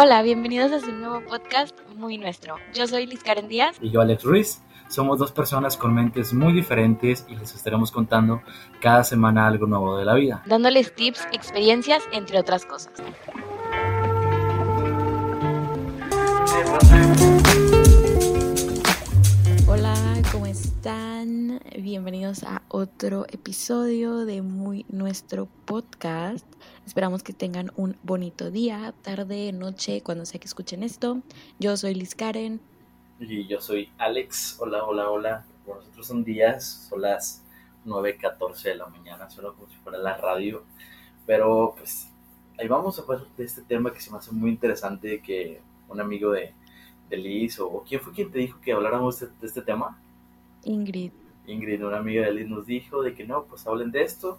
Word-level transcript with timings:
Hola, 0.00 0.22
bienvenidos 0.22 0.70
a 0.70 0.78
su 0.78 0.92
nuevo 0.92 1.20
podcast 1.28 1.76
muy 1.96 2.18
nuestro. 2.18 2.54
Yo 2.72 2.86
soy 2.86 3.04
Liz 3.04 3.24
Karen 3.24 3.48
Díaz. 3.48 3.78
Y 3.80 3.90
yo 3.90 4.00
Alex 4.00 4.22
Ruiz. 4.22 4.62
Somos 4.88 5.18
dos 5.18 5.32
personas 5.32 5.76
con 5.76 5.92
mentes 5.92 6.32
muy 6.32 6.52
diferentes 6.52 7.26
y 7.28 7.34
les 7.34 7.52
estaremos 7.52 7.90
contando 7.90 8.40
cada 8.80 9.02
semana 9.02 9.48
algo 9.48 9.66
nuevo 9.66 9.98
de 9.98 10.04
la 10.04 10.14
vida. 10.14 10.44
Dándoles 10.46 10.94
tips, 10.94 11.26
experiencias, 11.32 12.04
entre 12.12 12.38
otras 12.38 12.64
cosas. 12.64 12.92
Bienvenidos 21.18 22.44
a 22.44 22.62
otro 22.68 23.26
episodio 23.32 24.24
de 24.24 24.40
Muy 24.40 24.86
Nuestro 24.88 25.48
Podcast. 25.64 26.46
Esperamos 26.86 27.24
que 27.24 27.32
tengan 27.32 27.72
un 27.74 27.96
bonito 28.04 28.52
día, 28.52 28.94
tarde, 29.02 29.50
noche, 29.50 30.00
cuando 30.04 30.24
sea 30.24 30.38
que 30.38 30.46
escuchen 30.46 30.84
esto. 30.84 31.20
Yo 31.58 31.76
soy 31.76 31.96
Liz 31.96 32.14
Karen. 32.14 32.60
Y 33.18 33.48
yo 33.48 33.60
soy 33.60 33.90
Alex. 33.98 34.58
Hola, 34.60 34.84
hola, 34.84 35.10
hola. 35.10 35.44
Por 35.66 35.78
nosotros 35.78 36.06
son 36.06 36.22
días, 36.22 36.86
son 36.88 37.02
las 37.02 37.42
9.14 37.84 38.62
de 38.62 38.74
la 38.76 38.86
mañana, 38.86 39.28
solo 39.28 39.56
como 39.56 39.68
si 39.68 39.76
fuera 39.78 39.98
la 39.98 40.16
radio. 40.18 40.62
Pero 41.26 41.74
pues 41.76 42.12
ahí 42.60 42.68
vamos 42.68 42.96
a 42.96 43.02
hablar 43.02 43.26
de 43.36 43.44
este 43.44 43.62
tema 43.62 43.92
que 43.92 44.00
se 44.00 44.12
me 44.12 44.18
hace 44.18 44.30
muy 44.30 44.50
interesante, 44.50 45.20
que 45.20 45.60
un 45.88 46.00
amigo 46.00 46.30
de, 46.30 46.54
de 47.10 47.16
Liz, 47.16 47.58
o 47.58 47.82
quién 47.88 48.00
fue 48.00 48.12
quien 48.12 48.30
te 48.30 48.38
dijo 48.38 48.60
que 48.60 48.72
habláramos 48.72 49.18
de, 49.18 49.28
este 49.42 49.62
tema? 49.62 50.00
Ingrid. 50.68 51.12
Ingrid, 51.46 51.84
una 51.84 51.98
amiga 51.98 52.26
de 52.26 52.32
Liz, 52.32 52.48
nos 52.48 52.66
dijo 52.66 53.02
de 53.02 53.14
que 53.14 53.24
no, 53.24 53.44
pues 53.44 53.66
hablen 53.66 53.90
de 53.90 54.02
esto 54.02 54.38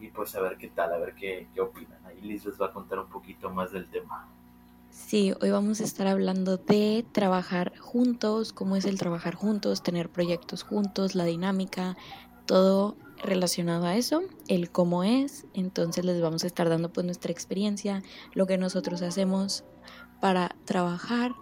y 0.00 0.08
pues 0.08 0.34
a 0.34 0.40
ver 0.40 0.56
qué 0.56 0.68
tal, 0.68 0.92
a 0.92 0.98
ver 0.98 1.14
qué, 1.14 1.48
qué 1.54 1.60
opinan. 1.60 2.04
Ahí 2.06 2.20
Liz 2.20 2.44
les 2.46 2.60
va 2.60 2.66
a 2.66 2.72
contar 2.72 2.98
un 2.98 3.08
poquito 3.08 3.50
más 3.50 3.72
del 3.72 3.88
tema. 3.88 4.28
Sí, 4.90 5.34
hoy 5.40 5.50
vamos 5.50 5.80
a 5.80 5.84
estar 5.84 6.06
hablando 6.06 6.56
de 6.56 7.04
trabajar 7.12 7.76
juntos, 7.78 8.54
cómo 8.54 8.76
es 8.76 8.86
el 8.86 8.98
trabajar 8.98 9.34
juntos, 9.34 9.82
tener 9.82 10.08
proyectos 10.08 10.62
juntos, 10.62 11.14
la 11.14 11.24
dinámica, 11.24 11.96
todo 12.46 12.96
relacionado 13.22 13.86
a 13.86 13.96
eso, 13.96 14.22
el 14.48 14.70
cómo 14.70 15.04
es. 15.04 15.46
Entonces 15.52 16.04
les 16.04 16.20
vamos 16.20 16.44
a 16.44 16.46
estar 16.46 16.68
dando 16.68 16.92
pues 16.92 17.04
nuestra 17.04 17.30
experiencia, 17.30 18.02
lo 18.32 18.46
que 18.46 18.56
nosotros 18.56 19.02
hacemos 19.02 19.64
para 20.20 20.56
trabajar. 20.64 21.32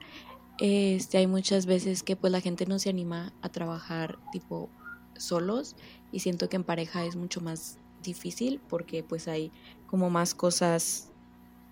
Este, 0.58 1.18
hay 1.18 1.26
muchas 1.26 1.66
veces 1.66 2.02
que 2.02 2.16
pues 2.16 2.32
la 2.32 2.40
gente 2.40 2.66
no 2.66 2.78
se 2.78 2.90
anima 2.90 3.32
a 3.42 3.48
trabajar 3.48 4.18
tipo 4.32 4.68
solos 5.16 5.76
y 6.12 6.20
siento 6.20 6.48
que 6.48 6.56
en 6.56 6.64
pareja 6.64 7.04
es 7.04 7.16
mucho 7.16 7.40
más 7.40 7.78
difícil 8.02 8.60
porque 8.68 9.02
pues 9.02 9.26
hay 9.28 9.50
como 9.86 10.10
más 10.10 10.34
cosas 10.34 11.10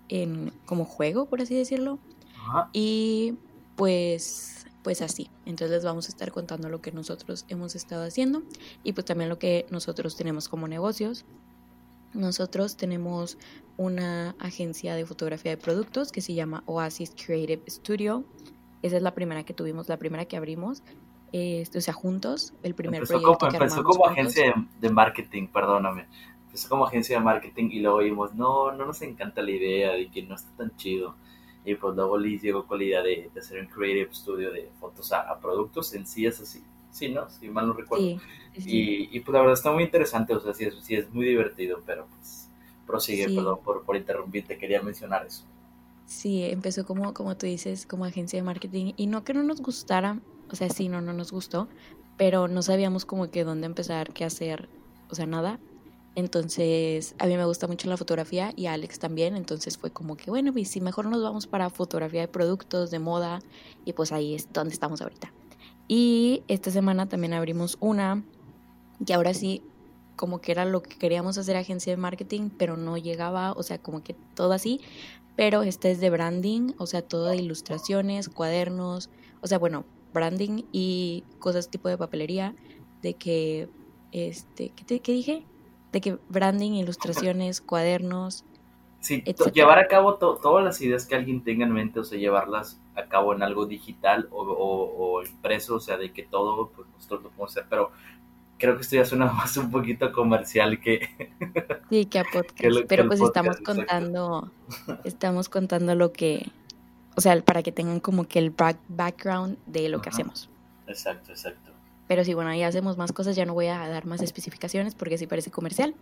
en 0.09 0.51
como 0.65 0.85
juego, 0.85 1.25
por 1.25 1.41
así 1.41 1.55
decirlo. 1.55 1.99
Y 2.73 3.35
pues 3.75 4.63
pues 4.83 5.01
así. 5.01 5.29
Entonces 5.45 5.71
les 5.71 5.85
vamos 5.85 6.07
a 6.07 6.09
estar 6.09 6.31
contando 6.31 6.69
lo 6.69 6.81
que 6.81 6.91
nosotros 6.91 7.45
hemos 7.47 7.75
estado 7.75 8.03
haciendo 8.03 8.43
y 8.83 8.93
pues 8.93 9.05
también 9.05 9.29
lo 9.29 9.39
que 9.39 9.65
nosotros 9.71 10.15
tenemos 10.15 10.49
como 10.49 10.67
negocios. 10.67 11.25
Nosotros 12.13 12.77
tenemos 12.77 13.37
una 13.77 14.35
agencia 14.39 14.93
de 14.93 15.05
fotografía 15.05 15.51
de 15.51 15.57
productos 15.57 16.11
que 16.11 16.21
se 16.21 16.35
llama 16.35 16.63
Oasis 16.67 17.11
Creative 17.15 17.63
Studio. 17.67 18.23
Esa 18.83 18.97
es 18.97 19.01
la 19.01 19.15
primera 19.15 19.43
que 19.43 19.53
tuvimos, 19.53 19.87
la 19.89 19.97
primera 19.97 20.25
que 20.25 20.37
abrimos. 20.37 20.83
Este, 21.31 21.79
o 21.79 21.81
sea, 21.81 21.93
juntos, 21.93 22.53
el 22.61 22.75
primer 22.75 22.97
empezó 22.97 23.13
proyecto 23.13 23.37
como, 23.39 23.51
que 23.51 23.57
Empezó 23.57 23.83
como 23.83 24.05
agencia 24.05 24.53
de, 24.79 24.89
marketing, 24.91 25.47
perdóname. 25.47 26.05
Empezó 26.45 26.69
como 26.69 26.85
agencia 26.85 27.17
de 27.17 27.23
marketing 27.23 27.69
y 27.71 27.79
luego 27.79 27.99
vimos, 27.99 28.35
no, 28.35 28.71
no 28.71 28.85
nos 28.85 29.01
encanta 29.01 29.41
la 29.41 29.49
idea 29.49 29.93
de 29.93 30.11
que 30.11 30.21
no 30.21 30.35
está 30.35 30.51
tan 30.57 30.75
chido. 30.75 31.15
Y 31.65 31.75
pues 31.75 31.95
luego 31.95 32.17
Liz 32.17 32.41
llegó 32.41 32.67
con 32.67 32.77
la 32.77 32.83
idea 32.83 33.01
de, 33.01 33.31
hacer 33.39 33.61
un 33.61 33.67
creative 33.67 34.13
studio 34.13 34.51
de 34.51 34.69
fotos 34.79 35.13
a, 35.13 35.39
productos. 35.39 35.93
En 35.95 36.05
sí 36.05 36.25
es 36.25 36.41
así, 36.41 36.61
sí, 36.91 37.07
¿no? 37.09 37.29
Si 37.29 37.49
mal 37.49 37.65
no 37.65 37.73
recuerdo. 37.73 38.05
Y, 38.05 39.09
y, 39.11 39.19
pues 39.21 39.33
la 39.33 39.39
verdad 39.39 39.53
está 39.53 39.71
muy 39.71 39.83
interesante, 39.83 40.35
o 40.35 40.39
sea, 40.41 40.53
sí 40.53 40.65
es, 40.65 40.75
sí 40.83 40.93
es 40.93 41.11
muy 41.11 41.25
divertido, 41.25 41.81
pero 41.85 42.05
pues 42.05 42.49
prosigue, 42.85 43.33
perdón 43.33 43.59
por, 43.63 43.83
por 43.83 43.95
interrumpirte, 43.95 44.57
quería 44.57 44.81
mencionar 44.81 45.25
eso. 45.25 45.45
Sí, 46.05 46.43
empezó 46.43 46.85
como, 46.85 47.13
como 47.13 47.37
tú 47.37 47.45
dices, 47.45 47.85
como 47.85 48.05
agencia 48.05 48.37
de 48.37 48.43
marketing. 48.43 48.93
Y 48.97 49.07
no 49.07 49.23
que 49.23 49.33
no 49.33 49.43
nos 49.43 49.61
gustara, 49.61 50.19
o 50.51 50.55
sea, 50.55 50.69
sí, 50.69 50.89
no, 50.89 51.01
no 51.01 51.13
nos 51.13 51.31
gustó, 51.31 51.67
pero 52.17 52.47
no 52.47 52.61
sabíamos 52.61 53.05
como 53.05 53.29
que 53.31 53.43
dónde 53.43 53.65
empezar, 53.65 54.13
qué 54.13 54.25
hacer, 54.25 54.69
o 55.09 55.15
sea, 55.15 55.25
nada. 55.25 55.59
Entonces, 56.15 57.15
a 57.17 57.25
mí 57.25 57.35
me 57.35 57.45
gusta 57.45 57.67
mucho 57.67 57.89
la 57.89 57.97
fotografía 57.97 58.53
y 58.55 58.67
a 58.67 58.73
Alex 58.73 58.99
también, 58.99 59.35
entonces 59.35 59.79
fue 59.79 59.89
como 59.89 60.15
que, 60.15 60.29
bueno, 60.29 60.53
pues 60.53 60.69
si 60.69 60.79
mejor 60.79 61.07
nos 61.07 61.23
vamos 61.23 61.47
para 61.47 61.71
fotografía 61.71 62.21
de 62.21 62.27
productos, 62.27 62.91
de 62.91 62.99
moda, 62.99 63.39
y 63.83 63.93
pues 63.93 64.11
ahí 64.11 64.35
es 64.35 64.51
donde 64.53 64.73
estamos 64.73 65.01
ahorita. 65.01 65.33
Y 65.87 66.43
esta 66.47 66.69
semana 66.69 67.09
también 67.09 67.33
abrimos 67.33 67.77
una, 67.79 68.23
que 69.05 69.13
ahora 69.15 69.33
sí, 69.33 69.63
como 70.15 70.39
que 70.39 70.51
era 70.51 70.65
lo 70.65 70.83
que 70.83 70.97
queríamos 70.97 71.39
hacer 71.39 71.57
agencia 71.57 71.91
de 71.91 71.97
marketing, 71.97 72.51
pero 72.57 72.77
no 72.77 72.97
llegaba, 72.97 73.53
o 73.53 73.63
sea, 73.63 73.79
como 73.79 74.03
que 74.03 74.15
todo 74.35 74.53
así, 74.53 74.81
pero 75.35 75.63
esta 75.63 75.89
es 75.89 75.99
de 75.99 76.09
branding, 76.09 76.73
o 76.77 76.85
sea, 76.85 77.01
todo 77.01 77.29
de 77.29 77.37
ilustraciones, 77.37 78.29
cuadernos, 78.29 79.09
o 79.41 79.47
sea, 79.47 79.57
bueno, 79.57 79.85
branding 80.13 80.63
y 80.71 81.23
cosas 81.39 81.69
tipo 81.69 81.89
de 81.89 81.97
papelería, 81.97 82.55
de 83.01 83.15
que, 83.15 83.67
este, 84.11 84.69
¿qué, 84.69 84.99
¿qué 84.99 85.11
dije? 85.11 85.45
De 85.91 86.01
que 86.01 86.17
branding, 86.29 86.73
ilustraciones, 86.73 87.61
cuadernos. 87.61 88.45
Sí, 88.99 89.21
llevar 89.53 89.79
a 89.79 89.87
cabo 89.87 90.15
todas 90.15 90.63
las 90.63 90.79
ideas 90.79 91.05
que 91.05 91.15
alguien 91.15 91.43
tenga 91.43 91.65
en 91.65 91.73
mente, 91.73 91.99
o 91.99 92.03
sea, 92.05 92.17
llevarlas 92.17 92.79
a 92.95 93.09
cabo 93.09 93.33
en 93.33 93.43
algo 93.43 93.65
digital 93.65 94.29
o, 94.31 94.43
o, 94.43 95.21
impreso, 95.23 95.75
o 95.75 95.79
sea, 95.81 95.97
de 95.97 96.13
que 96.13 96.23
todo, 96.23 96.69
pues 96.69 96.87
nosotros 96.93 97.23
lo 97.23 97.29
podemos 97.29 97.51
hacer, 97.51 97.65
pero 97.69 97.91
creo 98.57 98.75
que 98.75 98.81
esto 98.81 98.95
ya 98.95 99.05
suena 99.05 99.25
más 99.31 99.55
un 99.57 99.71
poquito 99.71 100.11
comercial 100.11 100.79
que... 100.79 101.09
Sí, 101.89 102.05
que 102.05 102.19
a 102.19 102.23
podcast, 102.23 102.85
pero 102.87 103.07
pues 103.07 103.21
estamos 103.21 103.57
contando, 103.57 104.51
estamos 105.03 105.49
contando 105.49 105.95
lo 105.95 106.11
que, 106.11 106.51
o 107.15 107.21
sea, 107.21 107.39
para 107.41 107.63
que 107.63 107.71
tengan 107.71 107.99
como 107.99 108.25
que 108.25 108.39
el 108.39 108.53
background 108.87 109.57
de 109.65 109.89
lo 109.89 110.01
que 110.01 110.09
hacemos. 110.09 110.49
Exacto, 110.87 111.31
exacto. 111.31 111.71
Pero 112.07 112.23
sí, 112.23 112.33
bueno, 112.33 112.53
ya 112.53 112.67
hacemos 112.67 112.97
más 112.97 113.11
cosas, 113.11 113.35
ya 113.35 113.45
no 113.45 113.53
voy 113.53 113.67
a 113.67 113.87
dar 113.87 114.05
más 114.05 114.21
especificaciones 114.21 114.93
porque 114.95 115.17
sí 115.17 115.27
parece 115.27 115.51
comercial. 115.51 115.95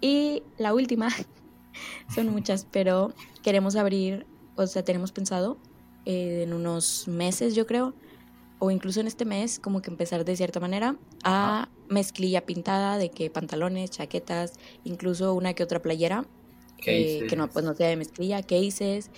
Y 0.00 0.42
la 0.58 0.74
última, 0.74 1.08
son 2.14 2.28
muchas, 2.28 2.66
pero 2.70 3.12
queremos 3.42 3.76
abrir, 3.76 4.26
o 4.56 4.66
sea, 4.66 4.84
tenemos 4.84 5.12
pensado 5.12 5.58
eh, 6.04 6.42
en 6.44 6.52
unos 6.52 7.08
meses, 7.08 7.54
yo 7.54 7.66
creo, 7.66 7.94
o 8.58 8.70
incluso 8.70 9.00
en 9.00 9.06
este 9.06 9.24
mes, 9.24 9.58
como 9.58 9.82
que 9.82 9.90
empezar 9.90 10.24
de 10.24 10.36
cierta 10.36 10.60
manera 10.60 10.96
a 11.24 11.68
mezclilla 11.88 12.44
pintada 12.44 12.98
de 12.98 13.10
que 13.10 13.30
pantalones, 13.30 13.90
chaquetas, 13.90 14.54
incluso 14.84 15.34
una 15.34 15.54
que 15.54 15.62
otra 15.62 15.80
playera, 15.80 16.24
eh, 16.86 17.26
que 17.28 17.36
no, 17.36 17.48
pues 17.48 17.64
no 17.64 17.74
sea 17.74 17.88
de 17.88 17.96
mezclilla, 17.96 18.42
cases, 18.42 19.10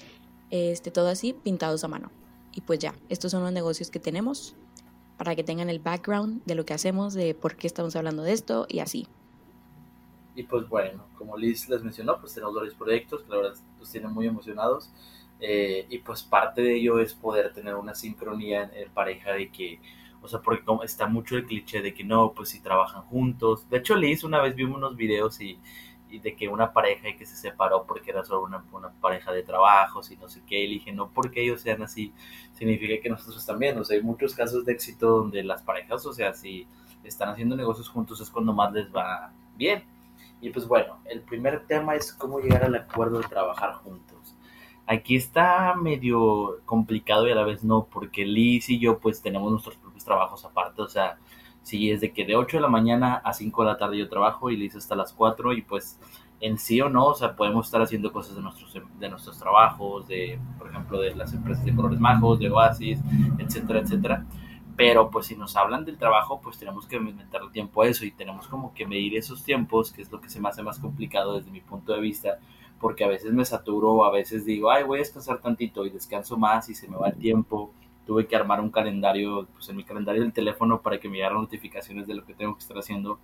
este, 0.50 0.91
todo 0.91 1.09
así, 1.09 1.33
pintados 1.33 1.84
a 1.84 1.89
mano. 1.89 2.11
Y 2.53 2.62
pues 2.62 2.79
ya, 2.79 2.95
estos 3.09 3.31
son 3.31 3.43
los 3.43 3.53
negocios 3.53 3.91
que 3.91 4.00
tenemos 4.00 4.56
para 5.17 5.37
que 5.37 5.45
tengan 5.45 5.69
el 5.69 5.79
background 5.79 6.43
de 6.47 6.55
lo 6.55 6.65
que 6.65 6.75
hacemos, 6.75 7.15
de 7.15 7.34
por 7.34 7.56
qué 7.56 7.67
estamos 7.67 7.95
hablando 7.97 8.23
de 8.23 8.33
esto 8.33 8.67
y 8.69 8.81
así. 8.81 9.06
Y 10.34 10.45
pues 10.45 10.69
bueno, 10.69 11.05
como 11.19 11.37
Liz 11.37 11.69
les 11.69 11.83
mencionó, 11.83 12.19
pues 12.21 12.34
tenemos 12.34 12.55
varios 12.55 12.75
proyectos 12.75 13.23
que 13.23 13.31
la 13.31 13.37
verdad 13.37 13.55
nos 13.79 13.91
tienen 13.91 14.12
muy 14.12 14.27
emocionados. 14.27 14.91
Eh, 15.41 15.87
y 15.89 15.99
pues 15.99 16.23
parte 16.23 16.62
de 16.62 16.77
ello 16.77 16.99
es 16.99 17.15
poder 17.15 17.53
tener 17.53 17.75
una 17.75 17.95
sincronía 17.95 18.71
en, 18.75 18.91
pareja 18.91 19.33
de 19.33 19.51
que, 19.51 19.81
o 20.23 20.28
sea, 20.28 20.41
porque 20.41 20.65
está 20.84 21.06
mucho 21.06 21.37
el 21.37 21.47
cliché 21.47 21.81
de 21.83 21.95
que 21.95 22.05
no, 22.05 22.33
pues 22.33 22.51
si 22.51 22.61
trabajan 22.61 23.03
juntos. 23.03 23.69
De 23.71 23.79
hecho, 23.79 23.97
Liz 23.97 24.25
una 24.25 24.41
vez 24.43 24.55
vimos 24.55 24.77
unos 24.77 24.97
videos 24.97 25.41
y 25.41 25.59
y 26.11 26.19
de 26.19 26.34
que 26.34 26.49
una 26.49 26.73
pareja 26.73 27.09
y 27.09 27.17
que 27.17 27.25
se 27.25 27.37
separó 27.37 27.84
porque 27.87 28.11
era 28.11 28.25
solo 28.25 28.43
una, 28.43 28.65
una 28.73 28.91
pareja 29.00 29.33
de 29.33 29.43
trabajos 29.43 30.11
y 30.11 30.17
no 30.17 30.29
sé 30.29 30.43
qué, 30.47 30.65
y 30.65 30.69
dije, 30.69 30.93
no 30.93 31.11
porque 31.11 31.43
ellos 31.43 31.61
sean 31.61 31.83
así, 31.83 32.12
significa 32.53 33.00
que 33.00 33.09
nosotros 33.09 33.44
también, 33.47 33.79
o 33.79 33.85
sea, 33.85 33.97
hay 33.97 34.03
muchos 34.03 34.35
casos 34.35 34.64
de 34.64 34.73
éxito 34.73 35.09
donde 35.09 35.43
las 35.43 35.62
parejas, 35.62 36.05
o 36.05 36.12
sea, 36.12 36.35
si 36.35 36.67
están 37.05 37.31
haciendo 37.31 37.56
negocios 37.56 37.88
juntos 37.88 38.20
es 38.20 38.31
cuando 38.31 38.53
más 38.53 38.73
les 38.73 38.94
va 38.94 39.32
bien. 39.56 39.85
Y 40.43 40.50
pues 40.50 40.67
bueno, 40.67 40.99
el 41.05 41.20
primer 41.20 41.67
tema 41.67 41.94
es 41.94 42.12
cómo 42.12 42.41
llegar 42.41 42.64
al 42.64 42.75
acuerdo 42.75 43.20
de 43.20 43.29
trabajar 43.29 43.75
juntos. 43.75 44.19
Aquí 44.92 45.14
está 45.14 45.75
medio 45.76 46.58
complicado 46.64 47.28
y 47.28 47.31
a 47.31 47.34
la 47.37 47.44
vez 47.44 47.62
no, 47.62 47.87
porque 47.90 48.25
Liz 48.25 48.69
y 48.70 48.78
yo 48.81 48.98
pues 48.98 49.22
tenemos 49.22 49.50
nuestros 49.50 49.76
propios 49.76 50.04
trabajos 50.04 50.44
aparte, 50.44 50.82
o 50.82 50.88
sea, 50.88 51.16
Sí, 51.62 51.90
es 51.90 52.00
de 52.00 52.12
que 52.12 52.25
de 52.25 52.37
8 52.37 52.56
de 52.56 52.62
la 52.62 52.69
mañana 52.69 53.16
a 53.16 53.32
5 53.32 53.62
de 53.62 53.69
la 53.69 53.76
tarde 53.76 53.98
yo 53.98 54.08
trabajo 54.08 54.50
y 54.50 54.62
hice 54.62 54.78
hasta 54.78 54.96
las 54.96 55.12
4 55.12 55.52
y 55.52 55.62
pues 55.62 56.00
en 56.40 56.58
sí 56.58 56.81
o 56.81 56.88
no, 56.88 57.06
o 57.06 57.14
sea, 57.14 57.37
podemos 57.37 57.66
estar 57.66 57.82
haciendo 57.82 58.12
cosas 58.12 58.34
de 58.34 58.42
nuestros, 58.42 58.75
de 58.98 59.08
nuestros 59.10 59.38
trabajos, 59.38 60.08
de, 60.08 60.38
por 60.58 60.70
ejemplo, 60.70 60.98
de 61.00 61.14
las 61.14 61.34
empresas 61.34 61.64
de 61.64 61.75
colores 61.75 62.00
majos, 62.00 62.38
de 62.38 62.50
Oasis, 62.50 62.98
etcétera, 63.38 63.81
etcétera. 63.81 64.26
Pero 64.75 65.10
pues 65.10 65.26
si 65.26 65.37
nos 65.37 65.54
hablan 65.56 65.84
del 65.84 65.98
trabajo, 65.98 66.40
pues 66.40 66.58
tenemos 66.58 66.87
que 66.87 66.98
meterle 66.98 67.50
tiempo 67.50 67.82
a 67.82 67.88
eso 67.88 68.06
y 68.06 68.12
tenemos 68.12 68.48
como 68.48 68.72
que 68.72 68.87
medir 68.87 69.14
esos 69.16 69.44
tiempos, 69.44 69.92
que 69.92 70.00
es 70.00 70.10
lo 70.10 70.20
que 70.20 70.31
se 70.31 70.40
me 70.40 70.48
hace 70.48 70.62
más 70.62 70.78
complicado 70.78 71.37
desde 71.37 71.50
mi 71.50 71.60
punto 71.60 71.92
de 71.92 72.00
vista, 72.00 72.38
porque 72.81 73.05
a 73.05 73.09
veces 73.09 73.32
me 73.32 73.44
saturo, 73.44 74.05
a 74.05 74.11
veces 74.11 74.44
digo, 74.47 74.71
ay, 74.71 74.85
voy 74.85 74.99
a 74.99 75.00
descansar 75.00 75.41
tantito 75.41 75.85
y 75.87 75.91
descanso 75.91 76.38
más 76.38 76.69
y 76.71 76.75
se 76.75 76.88
me 76.88 76.97
va 76.97 77.09
el 77.11 77.17
tiempo. 77.19 77.73
Tuve 78.06 78.27
que 78.27 78.35
armar 78.35 78.61
un 78.61 78.71
calendario, 78.71 79.47
pues 79.53 79.69
en 79.69 79.77
mi 79.77 79.85
calendario 79.85 80.23
del 80.23 80.32
teléfono 80.32 80.81
para 80.82 80.99
que 80.99 81.09
me 81.09 81.17
llegara 81.17 81.35
notificaciones 81.35 82.06
de 82.06 82.15
lo 82.15 82.25
que 82.25 82.35
tengo 82.35 82.55
que 82.55 82.61
estar 82.61 82.79
haciendo, 82.79 83.21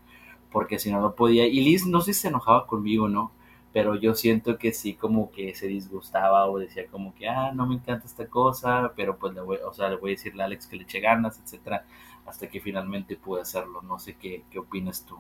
porque 0.53 0.79
si 0.79 0.93
no, 0.93 1.01
no 1.01 1.15
podía. 1.15 1.47
Y 1.47 1.61
Liz 1.63 1.87
no 1.87 2.03
sé 2.03 2.13
si 2.13 2.21
se 2.23 2.29
enojaba 2.29 2.67
conmigo, 2.67 3.09
¿no? 3.09 3.33
Pero 3.73 3.95
yo 3.97 4.15
siento 4.15 4.59
que 4.59 4.73
sí, 4.73 4.95
como 4.95 5.31
que 5.31 5.55
se 5.55 5.67
disgustaba 5.67 6.47
o 6.51 6.59
decía 6.59 6.87
como 6.89 7.15
que, 7.15 7.29
ah, 7.29 7.53
no 7.55 7.67
me 7.67 7.75
encanta 7.77 8.07
esta 8.07 8.27
cosa, 8.29 8.93
pero 8.97 9.19
pues 9.19 9.35
le 9.35 9.41
voy, 9.41 9.59
o 9.67 9.73
sea, 9.73 9.89
le 9.89 9.97
voy 9.97 10.11
a 10.13 10.15
decirle 10.15 10.43
a 10.43 10.47
Alex 10.47 10.67
que 10.67 10.77
le 10.77 10.85
eche 10.85 11.01
ganas, 11.01 11.41
etcétera, 11.41 11.85
hasta 12.27 12.49
que 12.49 12.61
finalmente 12.61 13.17
pude 13.17 13.43
hacerlo. 13.43 13.83
No 13.83 13.99
sé 13.99 14.17
qué, 14.17 14.45
qué 14.51 14.59
opinas 14.59 15.05
tú. 15.07 15.17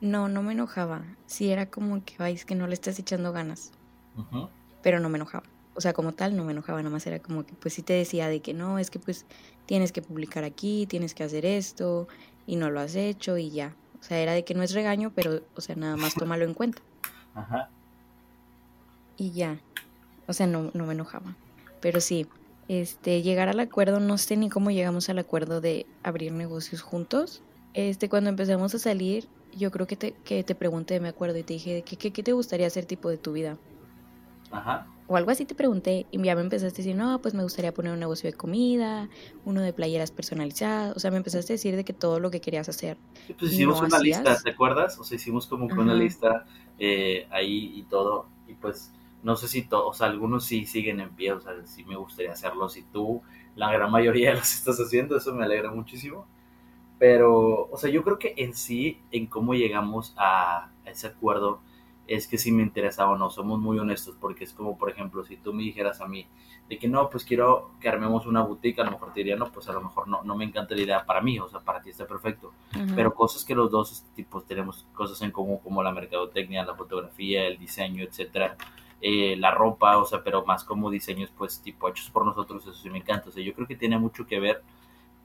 No, 0.00 0.28
no 0.28 0.42
me 0.42 0.52
enojaba. 0.52 1.04
Sí 1.26 1.50
era 1.50 1.66
como 1.66 2.04
que, 2.04 2.16
es 2.30 2.44
que 2.44 2.54
no 2.54 2.66
le 2.66 2.74
estás 2.74 2.98
echando 2.98 3.32
ganas. 3.32 3.72
Pero 4.82 5.00
no 5.00 5.08
me 5.08 5.16
enojaba. 5.16 5.44
O 5.74 5.80
sea, 5.80 5.92
como 5.92 6.12
tal, 6.12 6.36
no 6.36 6.44
me 6.44 6.52
enojaba. 6.52 6.78
Nada 6.78 6.92
más 6.92 7.06
era 7.06 7.18
como 7.18 7.44
que, 7.44 7.54
pues 7.54 7.74
sí 7.74 7.82
te 7.82 7.92
decía 7.92 8.28
de 8.28 8.40
que 8.40 8.54
no, 8.54 8.78
es 8.78 8.90
que 8.90 8.98
pues 8.98 9.26
tienes 9.66 9.92
que 9.92 10.02
publicar 10.02 10.44
aquí, 10.44 10.86
tienes 10.86 11.14
que 11.14 11.24
hacer 11.24 11.44
esto, 11.44 12.08
y 12.46 12.56
no 12.56 12.70
lo 12.70 12.80
has 12.80 12.94
hecho, 12.94 13.36
y 13.36 13.50
ya. 13.50 13.74
O 14.00 14.02
sea, 14.02 14.18
era 14.18 14.32
de 14.32 14.44
que 14.44 14.54
no 14.54 14.62
es 14.62 14.72
regaño, 14.72 15.12
pero, 15.14 15.42
o 15.54 15.60
sea, 15.60 15.76
nada 15.76 15.96
más 15.96 16.14
tómalo 16.14 16.44
en 16.44 16.54
cuenta. 16.54 16.80
Ajá. 17.34 17.68
Y 19.16 19.32
ya. 19.32 19.58
O 20.26 20.32
sea, 20.32 20.46
no, 20.46 20.70
no 20.74 20.86
me 20.86 20.92
enojaba. 20.92 21.34
Pero 21.80 22.00
sí, 22.00 22.26
este, 22.68 23.22
llegar 23.22 23.48
al 23.48 23.60
acuerdo, 23.60 24.00
no 24.00 24.18
sé 24.18 24.36
ni 24.36 24.48
cómo 24.48 24.70
llegamos 24.70 25.08
al 25.08 25.18
acuerdo 25.18 25.60
de 25.60 25.86
abrir 26.02 26.32
negocios 26.32 26.82
juntos. 26.82 27.42
Este, 27.74 28.08
cuando 28.08 28.30
empezamos 28.30 28.74
a 28.74 28.78
salir, 28.78 29.28
yo 29.56 29.70
creo 29.70 29.86
que 29.86 29.96
te, 29.96 30.12
que 30.24 30.44
te 30.44 30.54
pregunté, 30.54 31.00
me 31.00 31.08
acuerdo, 31.08 31.38
y 31.38 31.42
te 31.42 31.54
dije, 31.54 31.82
¿qué, 31.82 31.96
qué, 31.96 32.22
te 32.22 32.32
gustaría 32.32 32.66
hacer 32.66 32.84
tipo 32.84 33.08
de 33.08 33.16
tu 33.16 33.32
vida? 33.32 33.56
Ajá. 34.50 34.86
O 35.08 35.16
algo 35.16 35.30
así 35.30 35.44
te 35.44 35.54
pregunté, 35.54 36.06
y 36.10 36.22
ya 36.22 36.34
me 36.34 36.40
empezaste 36.42 36.82
a 36.82 36.84
decir, 36.84 36.96
no, 36.96 37.20
pues 37.22 37.32
me 37.34 37.42
gustaría 37.42 37.72
poner 37.72 37.92
un 37.92 38.00
negocio 38.00 38.30
de 38.30 38.36
comida, 38.36 39.08
uno 39.44 39.60
de 39.60 39.72
playeras 39.72 40.10
personalizadas, 40.10 40.96
o 40.96 41.00
sea, 41.00 41.10
me 41.10 41.16
empezaste 41.16 41.52
a 41.52 41.54
decir 41.54 41.76
de 41.76 41.84
que 41.84 41.92
todo 41.92 42.20
lo 42.20 42.30
que 42.30 42.40
querías 42.40 42.68
hacer. 42.68 42.96
Sí, 43.26 43.34
pues 43.38 43.52
hicimos 43.52 43.80
una 43.80 43.98
lista, 43.98 44.36
¿te 44.42 44.50
acuerdas? 44.50 44.98
O 44.98 45.04
sea, 45.04 45.16
hicimos 45.16 45.46
como 45.46 45.68
que 45.68 45.74
una 45.74 45.94
lista 45.94 46.44
eh, 46.78 47.26
ahí 47.30 47.72
y 47.76 47.84
todo, 47.84 48.26
y 48.48 48.54
pues 48.54 48.92
no 49.22 49.36
sé 49.36 49.48
si 49.48 49.62
todos, 49.62 49.84
o 49.86 49.94
sea, 49.94 50.08
algunos 50.08 50.44
sí 50.44 50.66
siguen 50.66 51.00
en 51.00 51.10
pie, 51.10 51.32
o 51.32 51.40
sea, 51.40 51.52
sí 51.64 51.84
me 51.84 51.96
gustaría 51.96 52.32
hacerlo, 52.32 52.68
si 52.68 52.82
tú 52.82 53.22
la 53.54 53.72
gran 53.72 53.90
mayoría 53.90 54.34
los 54.34 54.52
estás 54.54 54.78
haciendo, 54.78 55.16
eso 55.16 55.34
me 55.34 55.44
alegra 55.44 55.70
muchísimo. 55.70 56.26
Pero, 56.98 57.68
o 57.70 57.76
sea, 57.76 57.90
yo 57.90 58.02
creo 58.02 58.18
que 58.18 58.34
en 58.38 58.54
sí, 58.54 59.00
en 59.10 59.26
cómo 59.26 59.54
llegamos 59.54 60.14
a 60.16 60.70
ese 60.84 61.08
acuerdo, 61.08 61.60
es 62.06 62.28
que 62.28 62.38
sí 62.38 62.52
me 62.52 62.62
interesaba 62.62 63.12
o 63.12 63.18
no, 63.18 63.30
somos 63.30 63.58
muy 63.58 63.78
honestos, 63.78 64.16
porque 64.20 64.44
es 64.44 64.52
como, 64.52 64.78
por 64.78 64.90
ejemplo, 64.90 65.24
si 65.24 65.36
tú 65.36 65.52
me 65.52 65.62
dijeras 65.62 66.00
a 66.00 66.06
mí 66.06 66.26
de 66.68 66.78
que 66.78 66.88
no, 66.88 67.08
pues 67.10 67.24
quiero 67.24 67.70
que 67.80 67.88
armemos 67.88 68.26
una 68.26 68.42
boutique, 68.42 68.80
a 68.80 68.84
lo 68.84 68.92
mejor 68.92 69.12
te 69.12 69.20
diría, 69.20 69.36
no, 69.36 69.50
pues 69.52 69.68
a 69.68 69.72
lo 69.72 69.80
mejor 69.80 70.08
no, 70.08 70.22
no 70.22 70.36
me 70.36 70.44
encanta 70.44 70.74
la 70.74 70.82
idea 70.82 71.06
para 71.06 71.20
mí, 71.20 71.38
o 71.38 71.48
sea, 71.48 71.60
para 71.60 71.80
ti 71.80 71.90
está 71.90 72.06
perfecto, 72.06 72.52
pero 72.94 73.14
cosas 73.14 73.44
que 73.44 73.54
los 73.54 73.70
dos 73.70 74.04
tipos 74.14 74.44
tenemos 74.46 74.86
cosas 74.94 75.20
en 75.22 75.30
común, 75.30 75.58
como 75.62 75.82
la 75.82 75.92
mercadotecnia, 75.92 76.64
la 76.64 76.74
fotografía, 76.74 77.46
el 77.46 77.58
diseño, 77.58 78.04
etcétera, 78.04 78.56
eh, 79.00 79.36
la 79.36 79.52
ropa, 79.52 79.98
o 79.98 80.04
sea, 80.04 80.24
pero 80.24 80.44
más 80.44 80.64
como 80.64 80.90
diseños, 80.90 81.30
pues, 81.36 81.60
tipo, 81.60 81.88
hechos 81.88 82.10
por 82.10 82.24
nosotros, 82.24 82.62
eso 82.62 82.74
sí 82.74 82.90
me 82.90 82.98
encanta, 82.98 83.28
o 83.28 83.32
sea, 83.32 83.44
yo 83.44 83.54
creo 83.54 83.66
que 83.66 83.76
tiene 83.76 83.98
mucho 83.98 84.26
que 84.26 84.40
ver 84.40 84.62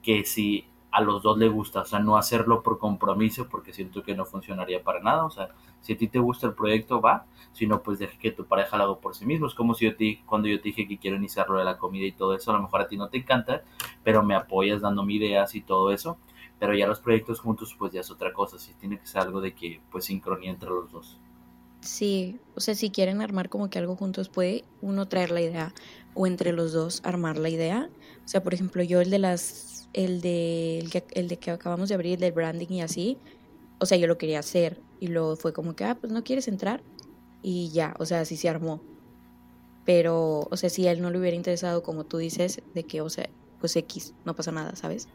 que 0.02 0.24
si 0.24 0.66
a 0.92 1.00
los 1.00 1.22
dos 1.22 1.38
le 1.38 1.48
gusta, 1.48 1.80
o 1.80 1.84
sea, 1.86 1.98
no 1.98 2.16
hacerlo 2.16 2.62
por 2.62 2.78
compromiso 2.78 3.48
porque 3.48 3.72
siento 3.72 4.02
que 4.02 4.14
no 4.14 4.26
funcionaría 4.26 4.84
para 4.84 5.00
nada, 5.00 5.24
o 5.24 5.30
sea, 5.30 5.48
si 5.80 5.94
a 5.94 5.96
ti 5.96 6.06
te 6.06 6.18
gusta 6.18 6.46
el 6.46 6.54
proyecto, 6.54 7.00
va, 7.00 7.24
si 7.52 7.66
no, 7.66 7.82
pues 7.82 7.98
deje 7.98 8.18
que 8.18 8.30
tu 8.30 8.44
pareja 8.44 8.76
lo 8.76 8.84
haga 8.84 9.00
por 9.00 9.14
sí 9.14 9.24
mismo, 9.24 9.46
es 9.46 9.54
como 9.54 9.74
si 9.74 9.86
yo 9.86 9.96
te, 9.96 10.22
cuando 10.26 10.48
yo 10.48 10.58
te 10.58 10.68
dije 10.68 10.86
que 10.86 10.98
quiero 10.98 11.16
iniciar 11.16 11.48
lo 11.48 11.58
de 11.58 11.64
la 11.64 11.78
comida 11.78 12.06
y 12.06 12.12
todo 12.12 12.34
eso, 12.34 12.50
a 12.50 12.54
lo 12.54 12.62
mejor 12.62 12.82
a 12.82 12.88
ti 12.88 12.98
no 12.98 13.08
te 13.08 13.16
encanta, 13.16 13.62
pero 14.04 14.22
me 14.22 14.34
apoyas 14.34 14.82
dándome 14.82 15.14
ideas 15.14 15.54
y 15.54 15.62
todo 15.62 15.90
eso, 15.92 16.18
pero 16.58 16.74
ya 16.74 16.86
los 16.86 17.00
proyectos 17.00 17.40
juntos, 17.40 17.74
pues 17.78 17.92
ya 17.92 18.00
es 18.00 18.10
otra 18.10 18.32
cosa, 18.32 18.58
sí 18.58 18.74
tiene 18.78 18.98
que 18.98 19.06
ser 19.06 19.22
algo 19.22 19.40
de 19.40 19.54
que, 19.54 19.80
pues, 19.90 20.04
sincronía 20.04 20.50
entre 20.50 20.68
los 20.68 20.92
dos. 20.92 21.18
Sí, 21.80 22.38
o 22.54 22.60
sea, 22.60 22.76
si 22.76 22.90
quieren 22.90 23.20
armar 23.20 23.48
como 23.48 23.68
que 23.68 23.78
algo 23.80 23.96
juntos, 23.96 24.28
puede 24.28 24.64
uno 24.80 25.08
traer 25.08 25.32
la 25.32 25.40
idea 25.40 25.74
o 26.14 26.28
entre 26.28 26.52
los 26.52 26.72
dos 26.72 27.00
armar 27.02 27.38
la 27.38 27.48
idea. 27.48 27.90
O 28.24 28.28
sea, 28.28 28.44
por 28.44 28.54
ejemplo, 28.54 28.84
yo 28.84 29.00
el 29.00 29.10
de 29.10 29.18
las 29.18 29.81
el 29.92 30.20
de, 30.20 30.78
el, 30.78 30.90
que, 30.90 31.04
el 31.12 31.28
de 31.28 31.38
que 31.38 31.50
acabamos 31.50 31.88
de 31.88 31.94
abrir, 31.94 32.14
el 32.14 32.20
del 32.20 32.32
branding 32.32 32.68
y 32.68 32.82
así, 32.82 33.18
o 33.78 33.86
sea, 33.86 33.98
yo 33.98 34.06
lo 34.06 34.18
quería 34.18 34.38
hacer 34.38 34.80
y 35.00 35.08
luego 35.08 35.36
fue 35.36 35.52
como 35.52 35.74
que, 35.74 35.84
ah, 35.84 35.96
pues 36.00 36.12
no 36.12 36.22
quieres 36.24 36.48
entrar 36.48 36.82
y 37.42 37.70
ya, 37.70 37.94
o 37.98 38.06
sea, 38.06 38.20
así 38.20 38.36
se 38.36 38.48
armó. 38.48 38.80
Pero, 39.84 40.46
o 40.50 40.56
sea, 40.56 40.70
si 40.70 40.86
él 40.86 41.02
no 41.02 41.10
le 41.10 41.18
hubiera 41.18 41.36
interesado, 41.36 41.82
como 41.82 42.04
tú 42.04 42.18
dices, 42.18 42.62
de 42.74 42.84
que, 42.84 43.00
o 43.00 43.10
sea, 43.10 43.28
pues 43.58 43.74
X, 43.74 44.14
no 44.24 44.34
pasa 44.34 44.52
nada, 44.52 44.76
¿sabes? 44.76 45.08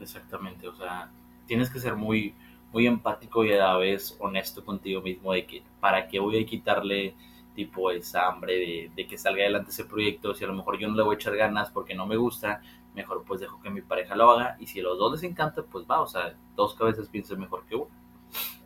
Exactamente, 0.00 0.66
o 0.66 0.74
sea, 0.74 1.10
tienes 1.46 1.68
que 1.68 1.78
ser 1.78 1.96
muy, 1.96 2.34
muy 2.72 2.86
empático 2.86 3.44
y 3.44 3.52
a 3.52 3.58
la 3.58 3.76
vez 3.76 4.16
honesto 4.18 4.64
contigo 4.64 5.02
mismo 5.02 5.32
de 5.32 5.44
que 5.44 5.62
para 5.80 6.08
qué 6.08 6.18
voy 6.18 6.42
a 6.42 6.46
quitarle 6.46 7.14
tipo 7.54 7.90
esa 7.90 8.28
hambre 8.28 8.54
de, 8.54 8.92
de, 8.94 9.06
que 9.06 9.18
salga 9.18 9.42
adelante 9.42 9.70
ese 9.70 9.84
proyecto 9.84 10.34
si 10.34 10.44
a 10.44 10.46
lo 10.46 10.54
mejor 10.54 10.78
yo 10.78 10.88
no 10.88 10.94
le 10.94 11.02
voy 11.02 11.14
a 11.14 11.18
echar 11.18 11.36
ganas 11.36 11.70
porque 11.70 11.94
no 11.94 12.06
me 12.06 12.16
gusta 12.16 12.60
mejor 12.94 13.24
pues 13.24 13.40
dejo 13.40 13.60
que 13.60 13.70
mi 13.70 13.82
pareja 13.82 14.16
lo 14.16 14.30
haga 14.30 14.56
y 14.58 14.66
si 14.66 14.80
a 14.80 14.82
los 14.82 14.98
dos 14.98 15.12
les 15.12 15.22
encanta, 15.22 15.62
pues 15.62 15.86
va, 15.88 16.00
o 16.00 16.06
sea, 16.06 16.36
dos 16.56 16.74
cabezas 16.74 17.08
piensan 17.08 17.38
mejor 17.38 17.64
que 17.66 17.76
uno. 17.76 17.90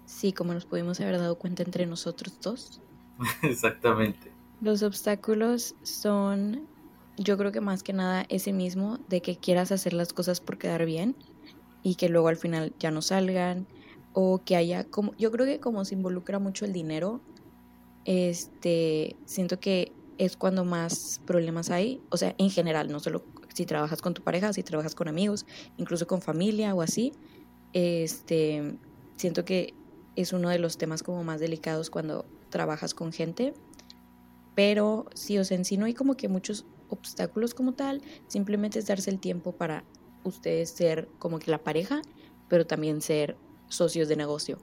Sí, 0.04 0.32
como 0.32 0.54
nos 0.54 0.64
pudimos 0.64 1.00
haber 1.00 1.18
dado 1.18 1.36
cuenta 1.36 1.62
entre 1.62 1.86
nosotros 1.86 2.38
dos. 2.40 2.80
Exactamente. 3.42 4.32
Los 4.60 4.82
obstáculos 4.82 5.74
son, 5.82 6.66
yo 7.16 7.36
creo 7.36 7.52
que 7.52 7.60
más 7.60 7.82
que 7.82 7.92
nada 7.92 8.24
ese 8.28 8.52
mismo, 8.52 8.98
de 9.08 9.20
que 9.20 9.36
quieras 9.36 9.72
hacer 9.72 9.92
las 9.92 10.12
cosas 10.12 10.40
por 10.40 10.58
quedar 10.58 10.84
bien 10.84 11.16
y 11.82 11.96
que 11.96 12.08
luego 12.08 12.28
al 12.28 12.36
final 12.36 12.72
ya 12.78 12.90
no 12.90 13.02
salgan 13.02 13.66
o 14.14 14.40
que 14.44 14.56
haya 14.56 14.84
como 14.84 15.12
yo 15.16 15.30
creo 15.32 15.44
que 15.44 15.58
como 15.58 15.84
se 15.84 15.94
involucra 15.94 16.38
mucho 16.38 16.64
el 16.64 16.72
dinero 16.72 17.20
este 18.04 19.16
siento 19.24 19.60
que 19.60 19.92
es 20.18 20.36
cuando 20.36 20.64
más 20.64 21.20
problemas 21.26 21.70
hay 21.70 22.00
o 22.10 22.16
sea 22.16 22.34
en 22.38 22.50
general 22.50 22.90
no 22.90 23.00
solo 23.00 23.24
si 23.54 23.66
trabajas 23.66 24.02
con 24.02 24.12
tu 24.14 24.22
pareja, 24.22 24.52
si 24.52 24.62
trabajas 24.62 24.94
con 24.94 25.08
amigos, 25.08 25.46
incluso 25.78 26.06
con 26.06 26.20
familia 26.20 26.74
o 26.74 26.82
así. 26.82 27.12
Este, 27.72 28.76
siento 29.16 29.44
que 29.44 29.74
es 30.16 30.32
uno 30.32 30.50
de 30.50 30.58
los 30.58 30.76
temas 30.76 31.02
como 31.02 31.24
más 31.24 31.40
delicados 31.40 31.88
cuando 31.88 32.26
trabajas 32.50 32.94
con 32.94 33.12
gente. 33.12 33.54
Pero 34.54 35.06
sí, 35.14 35.38
o 35.38 35.44
sea, 35.44 35.56
en 35.56 35.64
sí 35.64 35.76
no 35.76 35.86
hay 35.86 35.94
como 35.94 36.16
que 36.16 36.28
muchos 36.28 36.66
obstáculos 36.88 37.54
como 37.54 37.72
tal, 37.72 38.02
simplemente 38.28 38.78
es 38.78 38.86
darse 38.86 39.10
el 39.10 39.18
tiempo 39.18 39.52
para 39.52 39.84
ustedes 40.22 40.70
ser 40.70 41.08
como 41.18 41.38
que 41.38 41.50
la 41.50 41.58
pareja, 41.58 42.02
pero 42.48 42.66
también 42.66 43.00
ser 43.00 43.36
socios 43.68 44.08
de 44.08 44.16
negocio. 44.16 44.58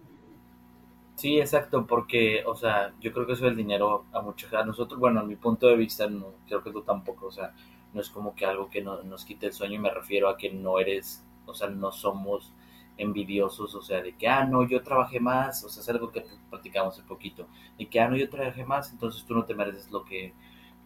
Sí, 1.21 1.39
exacto, 1.39 1.85
porque, 1.85 2.43
o 2.47 2.55
sea, 2.55 2.93
yo 2.99 3.11
creo 3.13 3.27
que 3.27 3.33
eso 3.33 3.45
del 3.45 3.55
dinero 3.55 4.05
a 4.11 4.21
muchos, 4.21 4.51
a 4.53 4.65
nosotros, 4.65 4.99
bueno, 4.99 5.19
a 5.19 5.23
mi 5.23 5.35
punto 5.35 5.67
de 5.67 5.75
vista, 5.75 6.07
no, 6.09 6.27
creo 6.47 6.63
que 6.63 6.71
tú 6.71 6.81
tampoco, 6.81 7.27
o 7.27 7.31
sea, 7.31 7.53
no 7.93 8.01
es 8.01 8.09
como 8.09 8.33
que 8.35 8.45
algo 8.45 8.69
que 8.71 8.81
nos 8.81 9.23
quite 9.25 9.45
el 9.47 9.53
sueño, 9.53 9.75
y 9.75 9.79
me 9.79 9.91
refiero 9.91 10.29
a 10.29 10.37
que 10.37 10.49
no 10.51 10.79
eres, 10.79 11.23
o 11.45 11.53
sea, 11.53 11.69
no 11.69 11.91
somos 11.91 12.51
envidiosos, 12.97 13.75
o 13.75 13.81
sea, 13.83 14.01
de 14.01 14.15
que, 14.15 14.27
ah, 14.27 14.45
no, 14.45 14.67
yo 14.67 14.81
trabajé 14.81 15.19
más, 15.19 15.63
o 15.63 15.69
sea, 15.69 15.81
es 15.83 15.89
algo 15.89 16.11
que 16.11 16.25
practicamos 16.49 16.97
un 16.97 17.05
poquito, 17.05 17.47
de 17.77 17.87
que, 17.87 17.99
ah, 17.99 18.07
no, 18.09 18.15
yo 18.17 18.27
trabajé 18.29 18.65
más, 18.65 18.91
entonces 18.91 19.23
tú 19.25 19.35
no 19.35 19.45
te 19.45 19.53
mereces 19.53 19.91
lo 19.91 20.03
que, 20.05 20.33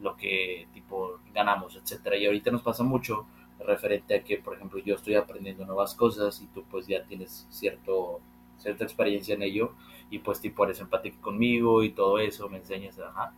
lo 0.01 0.17
que, 0.17 0.67
tipo, 0.73 1.19
ganamos, 1.33 1.77
etcétera, 1.77 2.17
y 2.17 2.25
ahorita 2.25 2.51
nos 2.51 2.61
pasa 2.61 2.83
mucho 2.83 3.25
referente 3.59 4.15
a 4.15 4.23
que, 4.23 4.37
por 4.37 4.55
ejemplo, 4.55 4.79
yo 4.79 4.95
estoy 4.95 5.15
aprendiendo 5.15 5.65
nuevas 5.65 5.95
cosas 5.95 6.41
y 6.41 6.47
tú 6.47 6.65
pues 6.69 6.87
ya 6.87 7.03
tienes 7.05 7.47
cierto, 7.49 8.19
cierta 8.57 8.83
experiencia 8.83 9.33
en 9.35 9.43
ello 9.43 9.71
y 10.09 10.19
pues 10.19 10.39
tipo 10.39 10.63
eres 10.63 10.79
empático 10.79 11.21
conmigo 11.21 11.83
y 11.83 11.91
todo 11.91 12.19
eso, 12.19 12.49
me 12.49 12.57
enseñas, 12.57 12.99
ajá, 12.99 13.33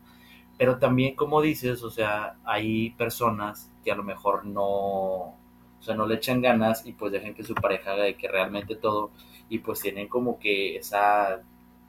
pero 0.58 0.80
también, 0.80 1.16
como 1.16 1.42
dices, 1.42 1.84
o 1.84 1.92
sea, 1.92 2.38
hay 2.44 2.90
personas 2.92 3.72
que 3.84 3.92
a 3.92 3.96
lo 3.96 4.04
mejor 4.04 4.46
no, 4.46 4.66
o 4.66 5.36
sea, 5.82 5.96
no 5.96 6.08
le 6.08 6.16
echan 6.16 6.42
ganas 6.42 6.86
y 6.86 6.94
pues 6.94 7.12
dejan 7.12 7.36
que 7.36 7.44
su 7.44 7.54
pareja 7.54 7.94
haga 7.94 8.04
de 8.04 8.16
que 8.18 8.28
realmente 8.28 8.76
todo 8.76 9.12
y 9.50 9.60
pues 9.60 9.82
tienen 9.82 10.08
como 10.08 10.40
que 10.40 10.76
esa, 10.78 11.42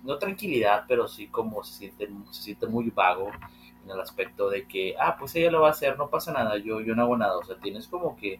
no 0.04 0.18
tranquilidad, 0.18 0.85
pero 0.87 1.08
sí 1.08 1.28
como 1.28 1.64
se 1.64 1.75
siente, 1.75 2.08
se 2.30 2.42
siente 2.42 2.66
muy 2.66 2.90
vago 2.90 3.30
en 3.85 3.90
el 3.90 4.00
aspecto 4.00 4.50
de 4.50 4.66
que, 4.66 4.94
ah, 5.00 5.16
pues 5.18 5.35
ella 5.35 5.50
lo 5.50 5.62
va 5.62 5.68
a 5.68 5.73
hacer, 5.73 5.97
no 5.97 6.08
pasa 6.11 6.32
nada, 6.32 6.58
yo, 6.58 6.80
yo 6.82 6.94
no 6.94 7.02
hago 7.02 7.16
nada, 7.16 7.38
o 7.38 7.44
sea, 7.44 7.56
tienes 7.56 7.88
como 7.88 8.16
que 8.16 8.38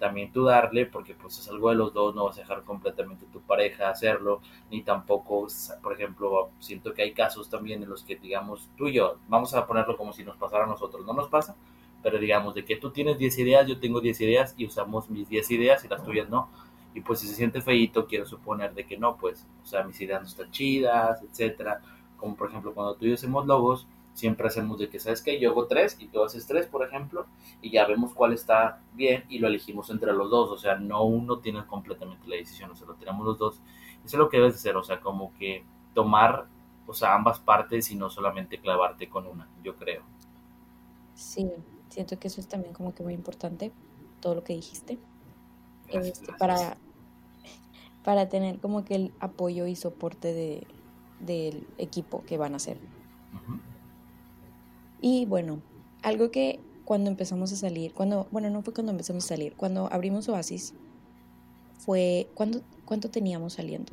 también 0.00 0.32
tú 0.32 0.44
darle, 0.44 0.86
porque 0.86 1.14
pues 1.14 1.38
es 1.38 1.48
algo 1.48 1.68
de 1.68 1.76
los 1.76 1.92
dos, 1.92 2.14
no 2.14 2.24
vas 2.24 2.38
a 2.38 2.40
dejar 2.40 2.64
completamente 2.64 3.26
tu 3.26 3.40
pareja 3.40 3.90
hacerlo, 3.90 4.40
ni 4.70 4.82
tampoco, 4.82 5.46
por 5.82 5.92
ejemplo, 5.92 6.50
siento 6.58 6.94
que 6.94 7.02
hay 7.02 7.12
casos 7.12 7.50
también 7.50 7.82
en 7.82 7.90
los 7.90 8.02
que, 8.02 8.16
digamos, 8.16 8.68
tú 8.76 8.88
y 8.88 8.94
yo, 8.94 9.18
vamos 9.28 9.54
a 9.54 9.66
ponerlo 9.66 9.96
como 9.96 10.12
si 10.14 10.24
nos 10.24 10.36
pasara 10.36 10.64
a 10.64 10.66
nosotros, 10.66 11.06
no 11.06 11.12
nos 11.12 11.28
pasa, 11.28 11.54
pero 12.02 12.18
digamos, 12.18 12.54
de 12.54 12.64
que 12.64 12.76
tú 12.76 12.90
tienes 12.90 13.18
10 13.18 13.38
ideas, 13.38 13.68
yo 13.68 13.78
tengo 13.78 14.00
10 14.00 14.20
ideas 14.22 14.54
y 14.56 14.66
usamos 14.66 15.10
mis 15.10 15.28
10 15.28 15.50
ideas 15.50 15.84
y 15.84 15.88
las 15.88 16.02
tuyas 16.02 16.30
no, 16.30 16.48
y 16.94 17.02
pues 17.02 17.20
si 17.20 17.28
se 17.28 17.34
siente 17.34 17.60
feito, 17.60 18.06
quiero 18.06 18.24
suponer 18.24 18.74
de 18.74 18.86
que 18.86 18.96
no, 18.96 19.16
pues, 19.18 19.46
o 19.62 19.66
sea, 19.66 19.84
mis 19.84 20.00
ideas 20.00 20.22
no 20.22 20.28
están 20.28 20.50
chidas, 20.50 21.22
etcétera, 21.22 21.82
como 22.16 22.36
por 22.36 22.48
ejemplo 22.48 22.72
cuando 22.72 22.94
tú 22.94 23.04
y 23.04 23.08
yo 23.10 23.14
hacemos 23.14 23.46
logos, 23.46 23.86
siempre 24.20 24.46
hacemos 24.46 24.78
de 24.78 24.88
que, 24.88 25.00
¿sabes 25.00 25.22
qué? 25.22 25.40
Yo 25.40 25.50
hago 25.50 25.66
tres 25.66 25.96
y 25.98 26.06
tú 26.06 26.22
haces 26.22 26.46
tres, 26.46 26.66
por 26.66 26.86
ejemplo, 26.86 27.26
y 27.62 27.70
ya 27.70 27.86
vemos 27.86 28.12
cuál 28.12 28.34
está 28.34 28.80
bien 28.92 29.24
y 29.28 29.38
lo 29.38 29.48
elegimos 29.48 29.88
entre 29.90 30.12
los 30.12 30.30
dos, 30.30 30.50
o 30.50 30.58
sea, 30.58 30.76
no 30.76 31.04
uno 31.04 31.38
tiene 31.38 31.66
completamente 31.66 32.28
la 32.28 32.36
decisión, 32.36 32.70
o 32.70 32.76
sea, 32.76 32.86
lo 32.86 32.94
tenemos 32.94 33.26
los 33.26 33.38
dos. 33.38 33.60
Eso 34.04 34.16
es 34.16 34.18
lo 34.18 34.28
que 34.28 34.36
debes 34.36 34.54
hacer, 34.54 34.76
o 34.76 34.82
sea, 34.82 35.00
como 35.00 35.32
que 35.38 35.64
tomar, 35.94 36.46
o 36.86 36.92
sea, 36.92 37.14
ambas 37.14 37.40
partes 37.40 37.90
y 37.90 37.96
no 37.96 38.10
solamente 38.10 38.60
clavarte 38.60 39.08
con 39.08 39.26
una, 39.26 39.48
yo 39.64 39.74
creo. 39.76 40.02
Sí, 41.14 41.50
siento 41.88 42.18
que 42.18 42.28
eso 42.28 42.40
es 42.40 42.46
también 42.46 42.74
como 42.74 42.94
que 42.94 43.02
muy 43.02 43.14
importante, 43.14 43.72
todo 44.20 44.34
lo 44.34 44.44
que 44.44 44.52
dijiste, 44.52 44.98
este, 45.88 46.32
para, 46.34 46.76
para 48.04 48.28
tener 48.28 48.58
como 48.60 48.84
que 48.84 48.94
el 48.94 49.12
apoyo 49.18 49.66
y 49.66 49.76
soporte 49.76 50.32
de, 50.34 50.66
del 51.20 51.66
equipo 51.78 52.22
que 52.24 52.36
van 52.36 52.52
a 52.52 52.56
hacer. 52.56 52.78
Y 55.00 55.26
bueno, 55.26 55.60
algo 56.02 56.30
que 56.30 56.60
cuando 56.84 57.10
empezamos 57.10 57.52
a 57.52 57.56
salir, 57.56 57.94
cuando, 57.94 58.26
bueno, 58.30 58.50
no 58.50 58.62
fue 58.62 58.74
cuando 58.74 58.92
empezamos 58.92 59.24
a 59.24 59.28
salir, 59.28 59.54
cuando 59.54 59.88
abrimos 59.92 60.28
Oasis, 60.28 60.74
fue, 61.78 62.28
¿cuándo, 62.34 62.62
¿cuánto 62.84 63.10
teníamos 63.10 63.54
saliendo? 63.54 63.92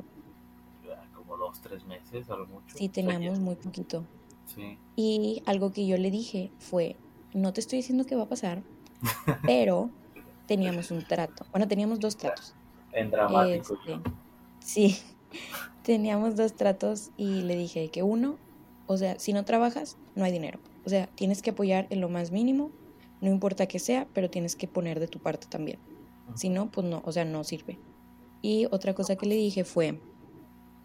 Como 1.14 1.36
dos, 1.36 1.60
tres 1.60 1.84
meses, 1.84 2.28
algo 2.30 2.46
mucho. 2.46 2.76
Sí, 2.76 2.88
teníamos 2.88 3.38
muy 3.38 3.54
poquito. 3.54 4.04
Sí. 4.46 4.78
Y 4.96 5.42
algo 5.46 5.72
que 5.72 5.86
yo 5.86 5.96
le 5.96 6.10
dije 6.10 6.50
fue, 6.58 6.96
no 7.34 7.52
te 7.52 7.60
estoy 7.60 7.78
diciendo 7.78 8.04
que 8.04 8.16
va 8.16 8.24
a 8.24 8.28
pasar, 8.28 8.62
pero 9.46 9.90
teníamos 10.46 10.90
un 10.90 11.04
trato. 11.04 11.46
Bueno, 11.52 11.68
teníamos 11.68 12.00
dos 12.00 12.16
tratos. 12.16 12.54
En 12.92 13.10
dramático. 13.10 13.74
Este, 13.74 14.10
sí, 14.60 14.98
teníamos 15.82 16.36
dos 16.36 16.54
tratos 16.54 17.10
y 17.16 17.42
le 17.42 17.56
dije 17.56 17.90
que 17.90 18.02
uno, 18.02 18.36
o 18.86 18.96
sea, 18.96 19.18
si 19.18 19.32
no 19.32 19.44
trabajas, 19.44 19.96
no 20.16 20.24
hay 20.24 20.32
dinero. 20.32 20.58
O 20.88 20.90
sea, 20.90 21.06
tienes 21.16 21.42
que 21.42 21.50
apoyar 21.50 21.86
en 21.90 22.00
lo 22.00 22.08
más 22.08 22.30
mínimo, 22.30 22.70
no 23.20 23.28
importa 23.28 23.66
que 23.66 23.78
sea, 23.78 24.08
pero 24.14 24.30
tienes 24.30 24.56
que 24.56 24.66
poner 24.66 25.00
de 25.00 25.06
tu 25.06 25.18
parte 25.18 25.46
también. 25.46 25.78
Si 26.34 26.48
no, 26.48 26.70
pues 26.70 26.86
no, 26.86 27.02
o 27.04 27.12
sea, 27.12 27.26
no 27.26 27.44
sirve. 27.44 27.78
Y 28.40 28.64
otra 28.70 28.94
cosa 28.94 29.14
que 29.16 29.26
le 29.26 29.34
dije 29.34 29.64
fue, 29.64 30.00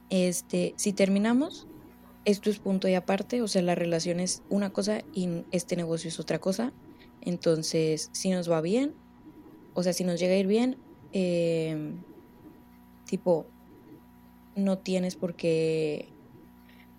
este, 0.09 0.73
si 0.75 0.91
terminamos, 0.91 1.67
esto 2.25 2.49
es 2.49 2.59
punto 2.59 2.89
y 2.89 2.95
aparte, 2.95 3.41
o 3.41 3.47
sea, 3.47 3.61
la 3.61 3.75
relación 3.75 4.19
es 4.19 4.43
una 4.49 4.73
cosa 4.73 5.03
y 5.13 5.45
este 5.51 5.77
negocio 5.77 6.09
es 6.09 6.19
otra 6.19 6.37
cosa. 6.37 6.73
Entonces, 7.21 8.09
si 8.11 8.29
nos 8.29 8.51
va 8.51 8.59
bien, 8.59 8.93
o 9.73 9.83
sea, 9.83 9.93
si 9.93 10.03
nos 10.03 10.19
llega 10.19 10.33
a 10.33 10.37
ir 10.37 10.47
bien, 10.47 10.75
eh, 11.13 11.93
tipo, 13.05 13.45
no 14.57 14.79
tienes 14.79 15.15
por 15.15 15.33
qué, 15.35 16.09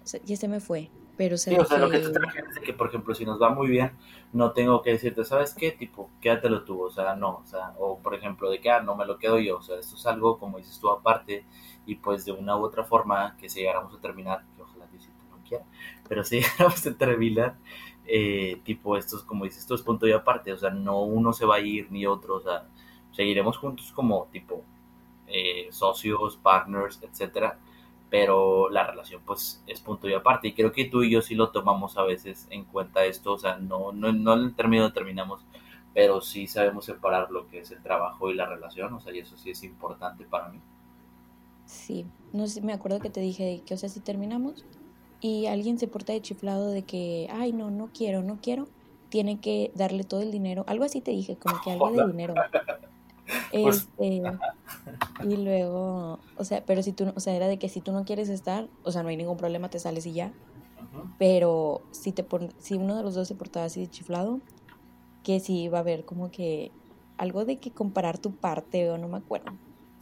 o 0.03 0.07
sea, 0.07 0.23
ya 0.25 0.39
se 0.39 0.49
me 0.49 0.61
fue, 0.61 0.89
pero 1.17 1.37
sí, 1.37 1.55
o 1.55 1.65
sea, 1.65 1.79
lo 1.79 1.91
que 1.91 1.99
tú 2.01 2.11
es 2.11 2.59
que, 2.61 2.73
por 2.73 2.89
ejemplo, 2.89 3.15
si 3.15 3.25
nos 3.25 3.41
va 3.41 3.51
muy 3.51 3.69
bien, 3.69 3.93
no 4.33 4.53
tengo 4.53 4.83
que 4.83 4.91
decirte, 4.91 5.25
¿sabes 5.25 5.55
qué? 5.55 5.73
Tipo, 5.73 6.11
quédatelo 6.21 6.65
tú, 6.65 6.83
o 6.83 6.91
sea, 6.91 7.15
no, 7.15 7.39
o 7.39 7.45
sea, 7.45 7.75
o 7.79 7.99
por 8.01 8.15
ejemplo, 8.15 8.51
de 8.51 8.61
que, 8.61 8.71
ah, 8.71 8.81
no 8.83 8.97
me 8.97 9.07
lo 9.07 9.19
quedo 9.19 9.39
yo, 9.39 9.59
o 9.59 9.63
sea, 9.63 9.79
esto 9.79 9.97
es 9.97 10.07
algo, 10.07 10.39
como 10.39 10.59
dices 10.59 10.79
tú, 10.81 10.91
aparte, 10.91 11.45
y 11.87 11.97
pues 11.97 12.25
de 12.25 12.33
una 12.33 12.57
u 12.57 12.65
otra 12.65 12.85
forma, 12.85 13.37
que 13.37 13.49
si 13.49 13.61
llegáramos 13.61 13.95
a 13.95 14.01
terminar, 14.01 14.45
que 14.57 14.63
ojalá 14.63 14.87
que 14.89 14.99
si 14.99 15.07
tú 15.09 15.25
no 15.31 15.39
quieras, 15.49 15.67
pero 16.09 16.25
si 16.25 16.37
llegáramos 16.41 16.87
a 16.87 16.95
terminar, 16.95 17.57
eh, 18.07 18.61
tipo, 18.65 18.97
esto 18.97 19.17
es, 19.17 19.23
como 19.23 19.45
dices 19.45 19.67
tú, 19.67 19.75
es 19.75 19.83
punto 19.83 20.07
y 20.07 20.13
aparte, 20.13 20.53
o 20.53 20.59
sea, 20.59 20.71
no 20.71 21.03
uno 21.03 21.33
se 21.33 21.47
va 21.47 21.57
a 21.57 21.61
ir 21.61 21.91
ni 21.91 22.07
otro, 22.07 22.37
o 22.37 22.41
sea, 22.41 22.67
seguiremos 23.13 23.57
juntos 23.59 23.93
como, 23.93 24.29
tipo, 24.33 24.65
eh, 25.27 25.69
socios, 25.71 26.37
partners, 26.37 27.01
etcétera, 27.03 27.59
pero 28.15 28.71
la 28.71 28.87
relación 28.87 29.23
pues 29.27 29.61
es 29.67 29.81
punto 29.81 30.09
y 30.09 30.15
aparte 30.15 30.47
y 30.47 30.53
creo 30.53 30.71
que 30.71 30.85
tú 30.85 31.03
y 31.03 31.11
yo 31.11 31.21
sí 31.21 31.35
lo 31.35 31.51
tomamos 31.51 31.99
a 31.99 32.05
veces 32.05 32.47
en 32.49 32.65
cuenta 32.65 33.05
esto, 33.05 33.33
o 33.33 33.39
sea, 33.39 33.57
no, 33.57 33.91
no, 33.91 34.13
no 34.13 34.35
en 34.35 34.41
el 34.45 34.55
término 34.55 34.93
terminamos, 34.93 35.45
pero 35.93 36.21
sí 36.21 36.47
sabemos 36.47 36.85
separar 36.85 37.33
lo 37.33 37.49
que 37.49 37.59
es 37.59 37.73
el 37.73 37.83
trabajo 37.83 38.31
y 38.31 38.35
la 38.35 38.47
relación, 38.47 38.93
o 38.93 39.01
sea, 39.01 39.13
y 39.13 39.19
eso 39.19 39.37
sí 39.37 39.51
es 39.51 39.65
importante 39.65 40.25
para 40.27 40.49
mí. 40.51 40.61
Sí, 41.67 42.07
no 42.33 42.47
sé, 42.47 42.61
me 42.61 42.73
acuerdo 42.73 43.01
que 43.01 43.11
te 43.11 43.19
dije 43.19 43.63
que, 43.67 43.75
o 43.75 43.77
sea, 43.77 43.89
si 43.89 43.99
terminamos 43.99 44.65
y 45.21 45.47
alguien 45.47 45.81
se 45.81 45.89
porta 45.89 46.13
de 46.13 46.23
chiflado 46.23 46.71
de 46.71 46.83
que, 46.83 47.27
ay, 47.33 47.53
no, 47.53 47.73
no 47.73 47.91
quiero, 47.93 48.23
no 48.23 48.39
quiero, 48.41 48.69
tiene 49.09 49.41
que 49.41 49.73
darle 49.75 50.05
todo 50.05 50.21
el 50.21 50.31
dinero, 50.31 50.63
algo 50.69 50.85
así 50.85 51.01
te 51.01 51.11
dije, 51.11 51.35
como 51.35 51.61
que 51.65 51.73
algo 51.73 51.91
de 51.91 52.07
dinero. 52.07 52.35
Pues, 53.51 53.89
este, 53.99 54.23
y 55.23 55.37
luego, 55.37 56.19
o 56.37 56.45
sea, 56.45 56.65
pero 56.65 56.83
si 56.83 56.93
tú, 56.93 57.13
o 57.15 57.21
sea, 57.21 57.35
era 57.35 57.47
de 57.47 57.59
que 57.59 57.69
si 57.69 57.81
tú 57.81 57.93
no 57.93 58.05
quieres 58.05 58.29
estar, 58.29 58.69
o 58.83 58.91
sea, 58.91 59.03
no 59.03 59.09
hay 59.09 59.17
ningún 59.17 59.37
problema, 59.37 59.71
te 59.71 59.79
sales 59.79 60.07
y 60.07 60.13
ya. 60.13 60.33
Pero 61.19 61.83
si 61.91 62.13
te 62.13 62.25
si 62.59 62.75
uno 62.75 62.97
de 62.97 63.03
los 63.03 63.15
dos 63.15 63.29
se 63.29 63.35
portaba 63.35 63.67
así 63.67 63.81
de 63.81 63.91
chiflado, 63.91 64.41
que 65.23 65.41
sí 65.41 65.63
iba 65.63 65.79
a 65.79 65.81
haber 65.81 66.05
como 66.05 66.31
que 66.31 66.71
algo 67.17 67.45
de 67.45 67.59
que 67.59 67.71
comparar 67.71 68.19
tu 68.19 68.33
parte 68.33 68.91
o 68.91 68.99
no 68.99 69.09
me 69.09 69.19
acuerdo. 69.19 69.53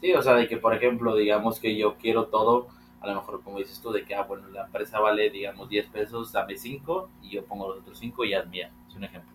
Sí, 0.01 0.13
o 0.13 0.23
sea, 0.23 0.35
de 0.35 0.49
que 0.49 0.57
por 0.57 0.75
ejemplo, 0.75 1.15
digamos 1.17 1.61
que 1.61 1.77
yo 1.77 1.97
quiero 1.97 2.27
todo, 2.27 2.67
a 3.01 3.07
lo 3.07 3.15
mejor 3.15 3.43
como 3.43 3.59
dices 3.59 3.81
tú, 3.81 3.93
de 3.93 4.05
que, 4.05 4.15
ah, 4.15 4.25
bueno, 4.25 4.49
la 4.49 4.65
empresa 4.67 4.99
vale, 5.01 5.31
digamos, 5.31 5.69
10 5.69 5.87
pesos, 5.89 6.33
dame 6.33 6.57
5 6.57 7.09
y 7.23 7.31
yo 7.31 7.45
pongo 7.45 7.69
los 7.69 7.79
otros 7.79 7.99
5 7.99 8.25
y 8.25 8.31
ya 8.31 8.39
es 8.39 8.49
mía. 8.49 8.71
Es 8.89 8.97
un 8.97 9.05
ejemplo. 9.05 9.33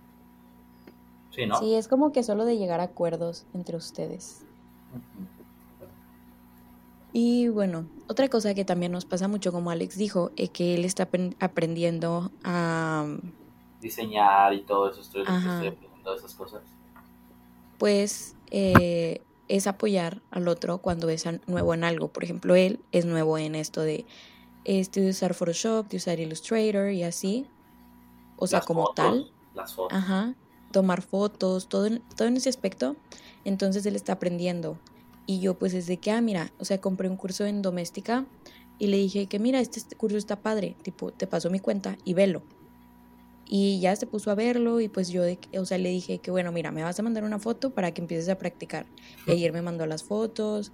Sí, 1.60 1.76
es 1.76 1.88
como 1.88 2.12
que 2.12 2.24
solo 2.24 2.46
de 2.46 2.58
llegar 2.58 2.80
a 2.80 2.84
acuerdos 2.84 3.46
entre 3.54 3.78
ustedes. 3.78 4.44
Y 7.20 7.48
bueno, 7.48 7.88
otra 8.08 8.30
cosa 8.30 8.54
que 8.54 8.64
también 8.64 8.92
nos 8.92 9.06
pasa 9.06 9.28
mucho, 9.28 9.52
como 9.52 9.72
Alex 9.72 9.98
dijo, 9.98 10.30
es 10.36 10.52
que 10.52 10.76
él 10.76 10.86
está 10.86 11.10
aprendiendo 11.40 12.32
a... 12.44 13.08
Diseñar 13.82 14.54
y 14.54 14.62
todo 14.62 14.92
eso, 14.92 15.02
estoy, 15.02 15.24
aprendiendo 15.24 16.14
esas 16.14 16.36
cosas. 16.36 16.62
Pues 17.80 18.36
eh, 18.52 19.22
es 19.48 19.66
apoyar 19.66 20.22
al 20.30 20.48
otro 20.48 20.78
cuando 20.78 21.10
es 21.10 21.26
nuevo 21.48 21.74
en 21.74 21.84
algo. 21.84 22.10
Por 22.10 22.24
ejemplo, 22.24 22.54
él 22.54 22.80
es 22.92 23.06
nuevo 23.06 23.40
en 23.40 23.56
esto 23.56 23.82
de, 23.82 24.06
este, 24.64 25.02
de 25.02 25.10
usar 25.10 25.34
Photoshop, 25.34 25.88
de 25.88 25.98
usar 25.98 26.20
Illustrator 26.20 26.92
y 26.92 27.02
así. 27.02 27.48
O 28.36 28.46
sea, 28.46 28.62
como 28.62 28.94
tal. 28.94 29.32
Las 29.56 29.74
fotos. 29.74 29.98
Ajá 29.98 30.36
tomar 30.72 31.02
fotos, 31.02 31.68
todo 31.70 31.86
en, 31.88 32.02
todo 32.16 32.28
en 32.28 32.38
ese 32.38 32.50
aspecto. 32.50 32.96
Entonces 33.46 33.86
él 33.86 33.96
está 33.96 34.14
aprendiendo. 34.14 34.78
Y 35.28 35.40
yo 35.40 35.54
pues 35.54 35.74
desde 35.74 35.98
que, 35.98 36.10
ah, 36.10 36.22
mira, 36.22 36.52
o 36.58 36.66
sea, 36.66 36.82
compré 36.82 37.08
un 37.10 37.18
curso 37.18 37.46
en 37.46 37.62
doméstica 37.62 38.26
y 38.80 38.88
le 38.88 38.98
dije 38.98 39.28
que, 39.28 39.38
mira, 39.38 39.60
este, 39.60 39.80
este 39.80 39.96
curso 39.96 40.18
está 40.18 40.38
padre, 40.38 40.76
tipo, 40.82 41.12
te 41.12 41.28
paso 41.28 41.52
mi 41.52 41.60
cuenta 41.60 41.98
y 42.04 42.16
velo. 42.16 42.42
Y 43.46 43.80
ya 43.80 43.96
se 43.96 44.08
puso 44.08 44.32
a 44.32 44.36
verlo 44.36 44.82
y 44.82 44.90
pues 44.90 45.10
yo, 45.10 45.24
o 45.58 45.66
sea, 45.66 45.78
le 45.78 45.90
dije 45.90 46.18
que, 46.18 46.32
bueno, 46.32 46.52
mira, 46.52 46.72
me 46.72 46.82
vas 46.82 47.00
a 47.00 47.04
mandar 47.04 47.24
una 47.24 47.40
foto 47.40 47.70
para 47.70 47.94
que 47.94 48.02
empieces 48.02 48.30
a 48.30 48.38
practicar. 48.38 48.88
Y 49.28 49.32
ayer 49.32 49.54
me 49.54 49.62
mandó 49.62 49.86
las 49.86 50.04
fotos. 50.04 50.72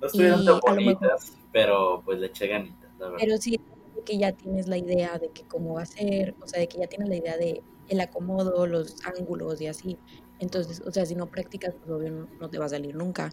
No 0.00 0.06
estuvieron 0.06 0.44
tan 0.44 0.60
bonitas, 0.60 1.32
pero 1.52 2.02
pues 2.04 2.20
le 2.20 2.28
eché 2.28 2.46
ganitas, 2.46 2.90
la 2.98 3.06
verdad. 3.06 3.18
Pero 3.20 3.36
sí, 3.38 3.60
que 4.08 4.18
ya 4.18 4.32
tienes 4.32 4.68
la 4.68 4.78
idea 4.78 5.18
de 5.18 5.28
que 5.28 5.42
cómo 5.42 5.74
va 5.74 5.82
a 5.82 5.86
ser, 5.86 6.34
o 6.42 6.46
sea, 6.46 6.60
de 6.60 6.68
que 6.68 6.78
ya 6.78 6.86
tienes 6.86 7.08
la 7.08 7.16
idea 7.16 7.36
de 7.36 7.62
el 7.88 8.00
acomodo, 8.00 8.66
los 8.66 8.96
ángulos 9.04 9.60
y 9.60 9.66
así. 9.66 9.98
Entonces, 10.38 10.82
o 10.86 10.90
sea, 10.90 11.04
si 11.04 11.14
no 11.14 11.26
practicas, 11.26 11.74
pues 11.74 11.90
obvio 11.90 12.28
no, 12.40 12.48
te 12.48 12.58
va 12.58 12.66
a 12.66 12.68
salir 12.68 12.94
nunca. 12.94 13.30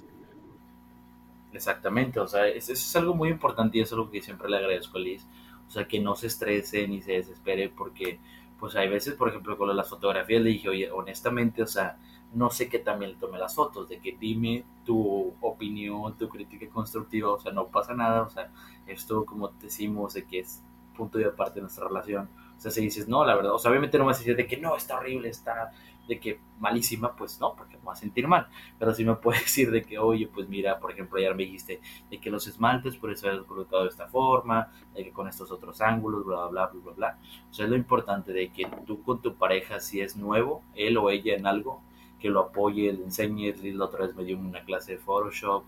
Exactamente, 1.53 2.19
o 2.19 2.27
sea, 2.27 2.47
eso 2.47 2.73
es 2.73 2.95
algo 2.95 3.13
muy 3.13 3.29
importante 3.29 3.77
y 3.77 3.81
eso 3.81 3.95
es 3.95 3.99
algo 3.99 4.11
que 4.11 4.21
siempre 4.21 4.49
le 4.49 4.57
agradezco 4.57 4.97
a 4.97 5.01
Liz. 5.01 5.25
O 5.67 5.71
sea, 5.71 5.87
que 5.87 5.99
no 5.99 6.15
se 6.15 6.27
estrese 6.27 6.87
ni 6.87 7.01
se 7.01 7.13
desespere 7.13 7.69
porque, 7.69 8.19
pues 8.59 8.75
hay 8.75 8.89
veces, 8.89 9.13
por 9.15 9.29
ejemplo, 9.29 9.57
con 9.57 9.75
las 9.75 9.89
fotografías 9.89 10.41
le 10.41 10.49
dije, 10.49 10.69
oye, 10.69 10.91
honestamente, 10.91 11.63
o 11.63 11.67
sea, 11.67 11.97
no 12.33 12.49
sé 12.49 12.69
qué 12.69 12.79
también 12.79 13.11
le 13.11 13.17
tome 13.17 13.39
las 13.39 13.55
fotos, 13.55 13.87
de 13.87 13.99
que 13.99 14.17
dime 14.19 14.65
tu 14.83 15.33
opinión, 15.41 16.17
tu 16.17 16.27
crítica 16.27 16.67
constructiva, 16.69 17.31
o 17.31 17.39
sea, 17.39 17.51
no 17.53 17.67
pasa 17.67 17.93
nada, 17.93 18.23
o 18.23 18.29
sea, 18.29 18.51
esto 18.87 19.25
como 19.25 19.47
decimos 19.47 20.13
de 20.13 20.25
que 20.25 20.39
es 20.39 20.61
punto 20.95 21.19
y 21.19 21.23
aparte 21.23 21.55
de 21.55 21.61
nuestra 21.61 21.87
relación, 21.87 22.29
o 22.57 22.59
sea, 22.59 22.71
si 22.71 22.81
dices, 22.81 23.07
no, 23.07 23.25
la 23.25 23.35
verdad, 23.35 23.53
o 23.53 23.59
sea, 23.59 23.71
obviamente 23.71 23.97
no 23.97 24.05
me 24.05 24.11
vas 24.11 24.21
a 24.21 24.33
de 24.33 24.47
que 24.47 24.57
no, 24.57 24.75
está 24.75 24.97
horrible, 24.97 25.29
está 25.29 25.71
de 26.07 26.19
que 26.19 26.39
malísima, 26.59 27.15
pues 27.15 27.39
no, 27.39 27.55
porque 27.55 27.77
me 27.77 27.83
va 27.83 27.93
a 27.93 27.95
sentir 27.95 28.27
mal. 28.27 28.47
Pero 28.79 28.93
sí 28.93 29.03
me 29.03 29.15
puedes 29.15 29.41
decir 29.43 29.71
de 29.71 29.83
que, 29.83 29.97
oye, 29.97 30.27
pues 30.27 30.47
mira, 30.47 30.79
por 30.79 30.91
ejemplo, 30.91 31.17
ayer 31.17 31.35
me 31.35 31.43
dijiste 31.43 31.81
de 32.09 32.19
que 32.19 32.29
los 32.29 32.47
esmaltes, 32.47 32.95
por 32.95 33.11
eso 33.11 33.27
haberlos 33.27 33.47
colocado 33.47 33.83
de 33.83 33.89
esta 33.89 34.07
forma, 34.07 34.71
de 34.93 35.03
que 35.03 35.11
con 35.11 35.27
estos 35.27 35.51
otros 35.51 35.81
ángulos, 35.81 36.25
bla, 36.25 36.47
bla, 36.47 36.67
bla, 36.67 36.81
bla, 36.81 36.93
bla. 36.93 37.19
O 37.49 37.53
sea, 37.53 37.65
es 37.65 37.71
lo 37.71 37.77
importante 37.77 38.33
de 38.33 38.49
que 38.51 38.67
tú 38.85 39.01
con 39.03 39.21
tu 39.21 39.35
pareja, 39.35 39.79
si 39.79 40.01
es 40.01 40.15
nuevo, 40.15 40.63
él 40.75 40.97
o 40.97 41.09
ella 41.09 41.35
en 41.35 41.47
algo, 41.47 41.81
que 42.19 42.29
lo 42.29 42.39
apoye, 42.41 42.91
le 42.93 43.03
enseñe, 43.03 43.53
la 43.73 43.85
otra 43.85 44.05
vez 44.05 44.15
me 44.15 44.23
dio 44.23 44.37
una 44.37 44.63
clase 44.63 44.93
de 44.93 44.97
Photoshop, 44.97 45.63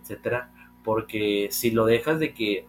etcétera, 0.00 0.50
porque 0.84 1.48
si 1.50 1.70
lo 1.70 1.86
dejas 1.86 2.18
de 2.18 2.34
que 2.34 2.66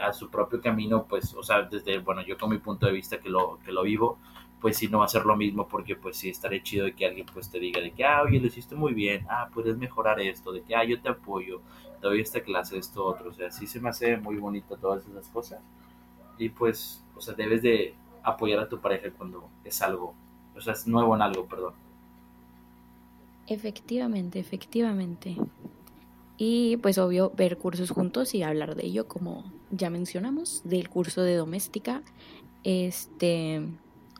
a 0.00 0.12
su 0.12 0.30
propio 0.30 0.60
camino, 0.60 1.06
pues, 1.08 1.34
o 1.34 1.42
sea, 1.42 1.62
desde, 1.62 1.98
bueno, 1.98 2.22
yo 2.22 2.36
con 2.36 2.50
mi 2.50 2.58
punto 2.58 2.86
de 2.86 2.92
vista 2.92 3.20
que 3.20 3.28
lo, 3.28 3.58
que 3.64 3.72
lo 3.72 3.82
vivo, 3.82 4.18
pues 4.64 4.78
sí 4.78 4.88
no 4.88 5.00
va 5.00 5.04
a 5.04 5.08
ser 5.08 5.26
lo 5.26 5.36
mismo 5.36 5.68
porque 5.68 5.94
pues 5.94 6.16
sí 6.16 6.30
estaré 6.30 6.62
chido 6.62 6.86
de 6.86 6.94
que 6.94 7.04
alguien 7.04 7.26
pues 7.30 7.50
te 7.50 7.60
diga 7.60 7.82
de 7.82 7.90
que, 7.90 8.02
ah, 8.02 8.22
oye, 8.22 8.40
lo 8.40 8.46
hiciste 8.46 8.74
muy 8.74 8.94
bien, 8.94 9.26
ah, 9.28 9.50
puedes 9.52 9.76
mejorar 9.76 10.18
esto, 10.20 10.52
de 10.52 10.62
que, 10.62 10.74
ah, 10.74 10.82
yo 10.82 10.98
te 11.02 11.10
apoyo, 11.10 11.60
te 12.00 12.06
doy 12.06 12.22
esta 12.22 12.40
clase, 12.40 12.78
esto, 12.78 13.04
otro, 13.04 13.28
o 13.28 13.34
sea, 13.34 13.50
sí 13.50 13.66
se 13.66 13.78
me 13.78 13.90
hace 13.90 14.16
muy 14.16 14.36
bonito 14.36 14.74
todas 14.78 15.06
esas 15.06 15.28
cosas. 15.28 15.60
y 16.38 16.48
pues, 16.48 17.04
o 17.14 17.20
sea, 17.20 17.34
debes 17.34 17.60
de 17.60 17.94
apoyar 18.22 18.58
a 18.58 18.66
tu 18.66 18.80
pareja 18.80 19.10
cuando 19.10 19.50
es 19.64 19.82
algo, 19.82 20.14
o 20.56 20.60
sea, 20.62 20.72
es 20.72 20.86
nuevo 20.86 21.14
en 21.14 21.20
algo, 21.20 21.44
perdón. 21.44 21.74
Efectivamente, 23.46 24.38
efectivamente. 24.38 25.36
Y 26.38 26.78
pues 26.78 26.96
obvio 26.96 27.32
ver 27.36 27.58
cursos 27.58 27.90
juntos 27.90 28.34
y 28.34 28.42
hablar 28.42 28.76
de 28.76 28.86
ello, 28.86 29.08
como 29.08 29.44
ya 29.70 29.90
mencionamos, 29.90 30.62
del 30.64 30.88
curso 30.88 31.20
de 31.20 31.34
doméstica, 31.34 32.00
este, 32.62 33.60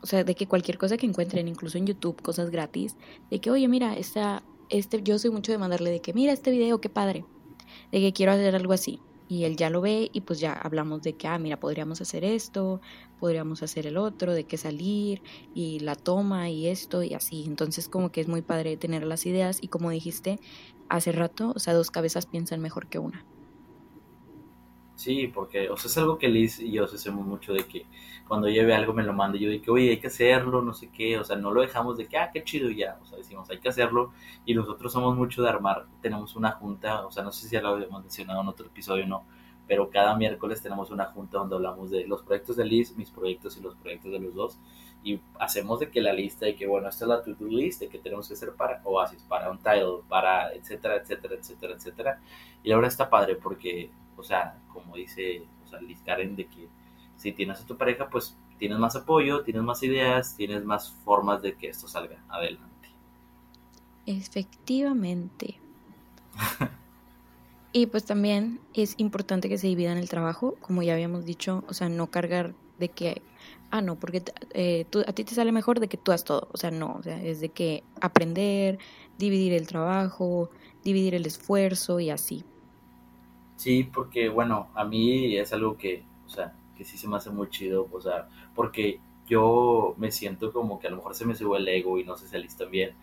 o 0.04 0.06
sea, 0.06 0.22
de 0.22 0.34
que 0.34 0.46
cualquier 0.46 0.76
cosa 0.76 0.98
que 0.98 1.06
encuentren, 1.06 1.48
incluso 1.48 1.78
en 1.78 1.86
YouTube, 1.86 2.20
cosas 2.20 2.50
gratis, 2.50 2.94
de 3.30 3.40
que, 3.40 3.50
oye, 3.50 3.66
mira, 3.68 3.96
esta, 3.96 4.42
este, 4.68 5.02
yo 5.02 5.18
soy 5.18 5.30
mucho 5.30 5.50
de 5.50 5.56
mandarle 5.56 5.90
de 5.90 6.00
que, 6.00 6.12
mira 6.12 6.30
este 6.30 6.50
video, 6.50 6.78
qué 6.78 6.90
padre, 6.90 7.24
de 7.90 8.00
que 8.00 8.12
quiero 8.12 8.32
hacer 8.32 8.54
algo 8.54 8.74
así. 8.74 9.00
Y 9.30 9.44
él 9.44 9.56
ya 9.56 9.70
lo 9.70 9.80
ve 9.80 10.10
y 10.12 10.20
pues 10.20 10.40
ya 10.40 10.52
hablamos 10.52 11.00
de 11.00 11.14
que, 11.14 11.26
ah, 11.26 11.38
mira, 11.38 11.58
podríamos 11.58 12.02
hacer 12.02 12.22
esto, 12.22 12.82
podríamos 13.18 13.62
hacer 13.62 13.86
el 13.86 13.96
otro, 13.96 14.34
de 14.34 14.44
qué 14.44 14.58
salir 14.58 15.22
y 15.54 15.78
la 15.80 15.94
toma 15.94 16.50
y 16.50 16.66
esto 16.66 17.02
y 17.02 17.14
así. 17.14 17.44
Entonces 17.46 17.88
como 17.88 18.12
que 18.12 18.20
es 18.20 18.28
muy 18.28 18.42
padre 18.42 18.76
tener 18.76 19.04
las 19.04 19.24
ideas 19.24 19.56
y 19.62 19.68
como 19.68 19.88
dijiste 19.88 20.38
hace 20.90 21.12
rato, 21.12 21.54
o 21.56 21.58
sea, 21.58 21.72
dos 21.72 21.90
cabezas 21.90 22.26
piensan 22.26 22.60
mejor 22.60 22.88
que 22.88 22.98
una. 22.98 23.24
Sí, 24.96 25.26
porque, 25.28 25.68
o 25.70 25.76
sea, 25.76 25.88
es 25.90 25.98
algo 25.98 26.18
que 26.18 26.28
Liz 26.28 26.60
y 26.60 26.70
yo 26.70 26.84
hacemos 26.84 27.26
mucho 27.26 27.52
de 27.52 27.64
que 27.66 27.84
cuando 28.28 28.48
lleve 28.48 28.74
algo 28.74 28.92
me 28.92 29.02
lo 29.02 29.12
manda 29.12 29.36
yo 29.38 29.50
digo, 29.50 29.72
oye, 29.74 29.90
hay 29.90 29.98
que 29.98 30.06
hacerlo, 30.06 30.62
no 30.62 30.72
sé 30.72 30.88
qué, 30.90 31.18
o 31.18 31.24
sea, 31.24 31.36
no 31.36 31.52
lo 31.52 31.62
dejamos 31.62 31.96
de 31.96 32.06
que, 32.06 32.16
ah, 32.16 32.30
qué 32.32 32.44
chido 32.44 32.70
ya, 32.70 32.98
o 33.02 33.06
sea, 33.06 33.18
decimos, 33.18 33.50
hay 33.50 33.58
que 33.58 33.68
hacerlo 33.68 34.12
y 34.46 34.54
nosotros 34.54 34.92
somos 34.92 35.16
mucho 35.16 35.42
de 35.42 35.48
armar, 35.48 35.86
tenemos 36.00 36.36
una 36.36 36.52
junta, 36.52 37.04
o 37.06 37.10
sea, 37.10 37.24
no 37.24 37.32
sé 37.32 37.48
si 37.48 37.54
ya 37.54 37.60
lo 37.60 37.70
habíamos 37.70 38.02
mencionado 38.02 38.40
en 38.40 38.48
otro 38.48 38.66
episodio 38.66 39.04
o 39.04 39.08
no, 39.08 39.24
pero 39.66 39.90
cada 39.90 40.14
miércoles 40.16 40.62
tenemos 40.62 40.90
una 40.90 41.06
junta 41.06 41.38
donde 41.38 41.56
hablamos 41.56 41.90
de 41.90 42.06
los 42.06 42.22
proyectos 42.22 42.56
de 42.56 42.64
Liz, 42.64 42.96
mis 42.96 43.10
proyectos 43.10 43.56
y 43.56 43.62
los 43.62 43.74
proyectos 43.74 44.12
de 44.12 44.20
los 44.20 44.34
dos, 44.34 44.58
y 45.02 45.20
hacemos 45.38 45.80
de 45.80 45.90
que 45.90 46.00
la 46.00 46.12
lista 46.12 46.46
de 46.46 46.54
que, 46.54 46.66
bueno, 46.66 46.88
esta 46.88 47.04
es 47.04 47.08
la 47.08 47.22
to-do 47.22 47.46
list 47.46 47.80
de 47.80 47.88
que 47.88 47.98
tenemos 47.98 48.28
que 48.28 48.34
hacer 48.34 48.52
para 48.54 48.80
Oasis, 48.84 49.22
para 49.24 49.50
un 49.50 49.58
title, 49.58 50.02
para 50.08 50.52
etcétera, 50.54 50.96
etcétera, 50.96 51.34
etcétera, 51.34 51.74
etcétera, 51.74 52.20
y 52.62 52.72
ahora 52.72 52.88
está 52.88 53.10
padre 53.10 53.36
porque, 53.36 53.90
o 54.16 54.22
sea, 54.22 54.58
como 54.72 54.96
dice, 54.96 55.44
o 55.64 55.68
sea, 55.68 55.80
Liz 55.80 56.00
Karen, 56.04 56.36
de 56.36 56.46
que 56.46 56.68
si 57.16 57.32
tienes 57.32 57.60
a 57.60 57.66
tu 57.66 57.76
pareja, 57.76 58.08
pues 58.08 58.36
tienes 58.58 58.78
más 58.78 58.96
apoyo, 58.96 59.42
tienes 59.42 59.62
más 59.62 59.82
ideas, 59.82 60.36
tienes 60.36 60.64
más 60.64 60.92
formas 61.04 61.42
de 61.42 61.54
que 61.54 61.68
esto 61.68 61.88
salga 61.88 62.22
adelante. 62.28 62.88
Efectivamente. 64.06 65.58
y 67.72 67.86
pues 67.86 68.04
también 68.04 68.60
es 68.74 68.94
importante 68.98 69.48
que 69.48 69.58
se 69.58 69.66
dividan 69.66 69.98
el 69.98 70.08
trabajo, 70.08 70.56
como 70.60 70.82
ya 70.82 70.94
habíamos 70.94 71.24
dicho, 71.24 71.64
o 71.68 71.74
sea, 71.74 71.88
no 71.88 72.10
cargar 72.10 72.54
de 72.78 72.88
que, 72.88 73.22
ah, 73.70 73.80
no, 73.80 73.96
porque 73.96 74.22
eh, 74.52 74.86
tú, 74.90 75.00
a 75.06 75.12
ti 75.12 75.24
te 75.24 75.34
sale 75.34 75.52
mejor 75.52 75.80
de 75.80 75.88
que 75.88 75.96
tú 75.96 76.10
hagas 76.10 76.24
todo, 76.24 76.48
o 76.52 76.56
sea, 76.56 76.70
no, 76.70 76.96
o 76.98 77.02
sea, 77.02 77.22
es 77.22 77.40
de 77.40 77.50
que 77.50 77.82
aprender, 78.00 78.78
dividir 79.18 79.52
el 79.52 79.66
trabajo, 79.66 80.50
dividir 80.82 81.14
el 81.14 81.26
esfuerzo 81.26 82.00
y 82.00 82.10
así. 82.10 82.44
Sí, 83.64 83.82
porque 83.82 84.28
bueno, 84.28 84.68
a 84.74 84.84
mí 84.84 85.38
es 85.38 85.54
algo 85.54 85.78
que, 85.78 86.04
o 86.26 86.28
sea, 86.28 86.52
que 86.76 86.84
sí 86.84 86.98
se 86.98 87.08
me 87.08 87.16
hace 87.16 87.30
muy 87.30 87.48
chido, 87.48 87.88
o 87.90 87.98
sea, 87.98 88.28
porque 88.54 89.00
yo 89.26 89.94
me 89.96 90.12
siento 90.12 90.52
como 90.52 90.78
que 90.78 90.88
a 90.88 90.90
lo 90.90 90.96
mejor 90.96 91.14
se 91.14 91.24
me 91.24 91.34
sube 91.34 91.56
el 91.56 91.66
ego 91.68 91.98
y 91.98 92.04
no 92.04 92.14
sé 92.14 92.28
si 92.28 92.36
listo 92.36 92.68
bien, 92.68 92.94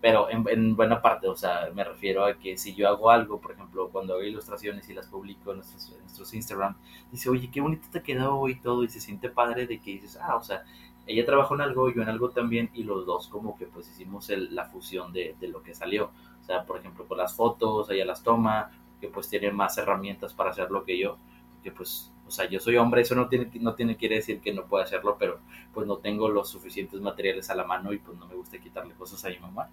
pero 0.00 0.28
en, 0.28 0.74
buena 0.74 1.00
parte, 1.02 1.28
o 1.28 1.36
sea, 1.36 1.70
me 1.72 1.84
refiero 1.84 2.24
a 2.24 2.36
que 2.36 2.56
si 2.56 2.74
yo 2.74 2.88
hago 2.88 3.10
algo, 3.12 3.40
por 3.40 3.52
ejemplo, 3.52 3.90
cuando 3.90 4.14
hago 4.14 4.24
ilustraciones 4.24 4.88
y 4.88 4.94
las 4.94 5.06
publico 5.06 5.52
en 5.52 5.58
nuestros, 5.58 5.96
nuestros 6.00 6.34
Instagram, 6.34 6.74
dice, 7.12 7.30
oye, 7.30 7.48
qué 7.52 7.60
bonito 7.60 7.86
te 7.92 8.02
quedó 8.02 8.48
y 8.48 8.58
todo, 8.58 8.82
y 8.82 8.88
se 8.88 9.00
siente 9.00 9.30
padre 9.30 9.68
de 9.68 9.78
que 9.78 9.92
dices, 9.92 10.18
ah, 10.20 10.34
o 10.34 10.42
sea, 10.42 10.64
ella 11.06 11.24
trabajó 11.24 11.54
en 11.54 11.60
algo, 11.60 11.92
yo 11.92 12.02
en 12.02 12.08
algo 12.08 12.30
también, 12.30 12.70
y 12.74 12.82
los 12.82 13.06
dos 13.06 13.28
como 13.28 13.56
que 13.56 13.66
pues 13.66 13.88
hicimos 13.88 14.28
la 14.30 14.64
fusión 14.64 15.12
de, 15.12 15.36
de, 15.38 15.46
lo 15.46 15.62
que 15.62 15.76
salió. 15.76 16.10
O 16.40 16.44
sea, 16.44 16.64
por 16.64 16.78
ejemplo, 16.78 17.06
con 17.06 17.18
las 17.18 17.36
fotos, 17.36 17.88
ella 17.90 18.04
las 18.04 18.24
toma, 18.24 18.72
que 19.00 19.08
pues 19.08 19.28
tiene 19.28 19.50
más 19.50 19.78
herramientas 19.78 20.34
para 20.34 20.50
hacer 20.50 20.70
lo 20.70 20.84
que 20.84 20.98
yo, 20.98 21.16
que 21.62 21.70
pues 21.70 22.12
o 22.28 22.30
sea, 22.30 22.46
yo 22.48 22.60
soy 22.60 22.76
hombre, 22.76 23.00
eso 23.00 23.14
no 23.14 23.26
tiene, 23.26 23.50
no 23.54 23.74
tiene 23.74 23.96
quiere 23.96 24.16
decir 24.16 24.40
que 24.40 24.52
no 24.52 24.66
pueda 24.66 24.84
hacerlo, 24.84 25.16
pero 25.18 25.40
pues 25.72 25.86
no 25.86 25.96
tengo 25.96 26.28
los 26.28 26.50
suficientes 26.50 27.00
materiales 27.00 27.48
a 27.48 27.54
la 27.54 27.64
mano 27.64 27.92
y 27.94 27.98
pues 27.98 28.18
no 28.18 28.26
me 28.26 28.34
gusta 28.34 28.58
quitarle 28.58 28.92
cosas 28.94 29.24
a 29.24 29.30
mi 29.30 29.38
mamá. 29.38 29.70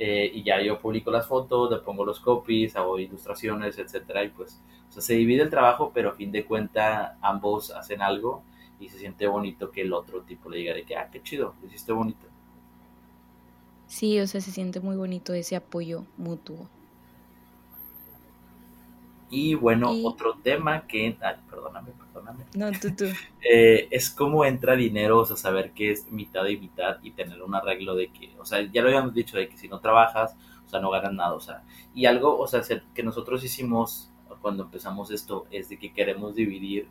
Eh, 0.00 0.28
y 0.34 0.42
ya 0.42 0.60
yo 0.60 0.80
publico 0.80 1.12
las 1.12 1.28
fotos, 1.28 1.70
le 1.70 1.78
pongo 1.78 2.04
los 2.04 2.18
copies, 2.18 2.74
hago 2.74 2.98
ilustraciones, 2.98 3.78
etcétera, 3.78 4.24
y 4.24 4.30
pues, 4.30 4.60
o 4.88 4.92
sea, 4.92 5.00
se 5.00 5.14
divide 5.14 5.42
el 5.42 5.50
trabajo, 5.50 5.92
pero 5.94 6.10
a 6.10 6.12
fin 6.14 6.32
de 6.32 6.44
cuenta 6.44 7.18
ambos 7.22 7.70
hacen 7.70 8.02
algo 8.02 8.42
y 8.80 8.88
se 8.88 8.98
siente 8.98 9.28
bonito 9.28 9.70
que 9.70 9.82
el 9.82 9.92
otro 9.92 10.22
tipo 10.22 10.50
le 10.50 10.58
diga 10.58 10.74
de 10.74 10.82
que, 10.82 10.96
ah, 10.96 11.08
qué 11.12 11.22
chido, 11.22 11.54
lo 11.60 11.68
hiciste 11.68 11.92
bonito. 11.92 12.26
Sí, 13.86 14.18
o 14.18 14.26
sea, 14.26 14.40
se 14.40 14.50
siente 14.50 14.80
muy 14.80 14.96
bonito 14.96 15.34
ese 15.34 15.54
apoyo 15.54 16.04
mutuo. 16.16 16.68
Y 19.34 19.54
bueno, 19.54 19.90
otro 20.04 20.34
tema 20.42 20.86
que, 20.86 21.16
ay, 21.22 21.36
perdóname, 21.48 21.92
perdóname. 21.92 22.44
No, 22.54 22.70
tú, 22.72 22.94
tú. 22.94 23.06
Eh, 23.50 23.88
es 23.90 24.08
cómo 24.08 24.44
entra 24.44 24.76
dinero, 24.76 25.18
o 25.18 25.24
sea, 25.24 25.36
saber 25.36 25.72
que 25.72 25.90
es 25.90 26.08
mitad 26.12 26.46
y 26.46 26.56
mitad 26.56 26.98
y 27.02 27.10
tener 27.10 27.42
un 27.42 27.56
arreglo 27.56 27.96
de 27.96 28.12
que, 28.12 28.32
o 28.38 28.44
sea, 28.44 28.62
ya 28.62 28.82
lo 28.82 28.88
habíamos 28.88 29.14
dicho, 29.14 29.36
de 29.36 29.48
que 29.48 29.56
si 29.56 29.66
no 29.66 29.80
trabajas, 29.80 30.36
o 30.64 30.68
sea, 30.68 30.78
no 30.78 30.90
ganas 30.90 31.12
nada, 31.12 31.34
o 31.34 31.40
sea, 31.40 31.64
y 31.92 32.06
algo, 32.06 32.38
o 32.38 32.46
sea, 32.46 32.62
que 32.94 33.02
nosotros 33.02 33.42
hicimos 33.42 34.12
cuando 34.40 34.62
empezamos 34.62 35.10
esto 35.10 35.46
es 35.50 35.68
de 35.70 35.76
que 35.76 35.92
queremos 35.92 36.36
dividir 36.36 36.86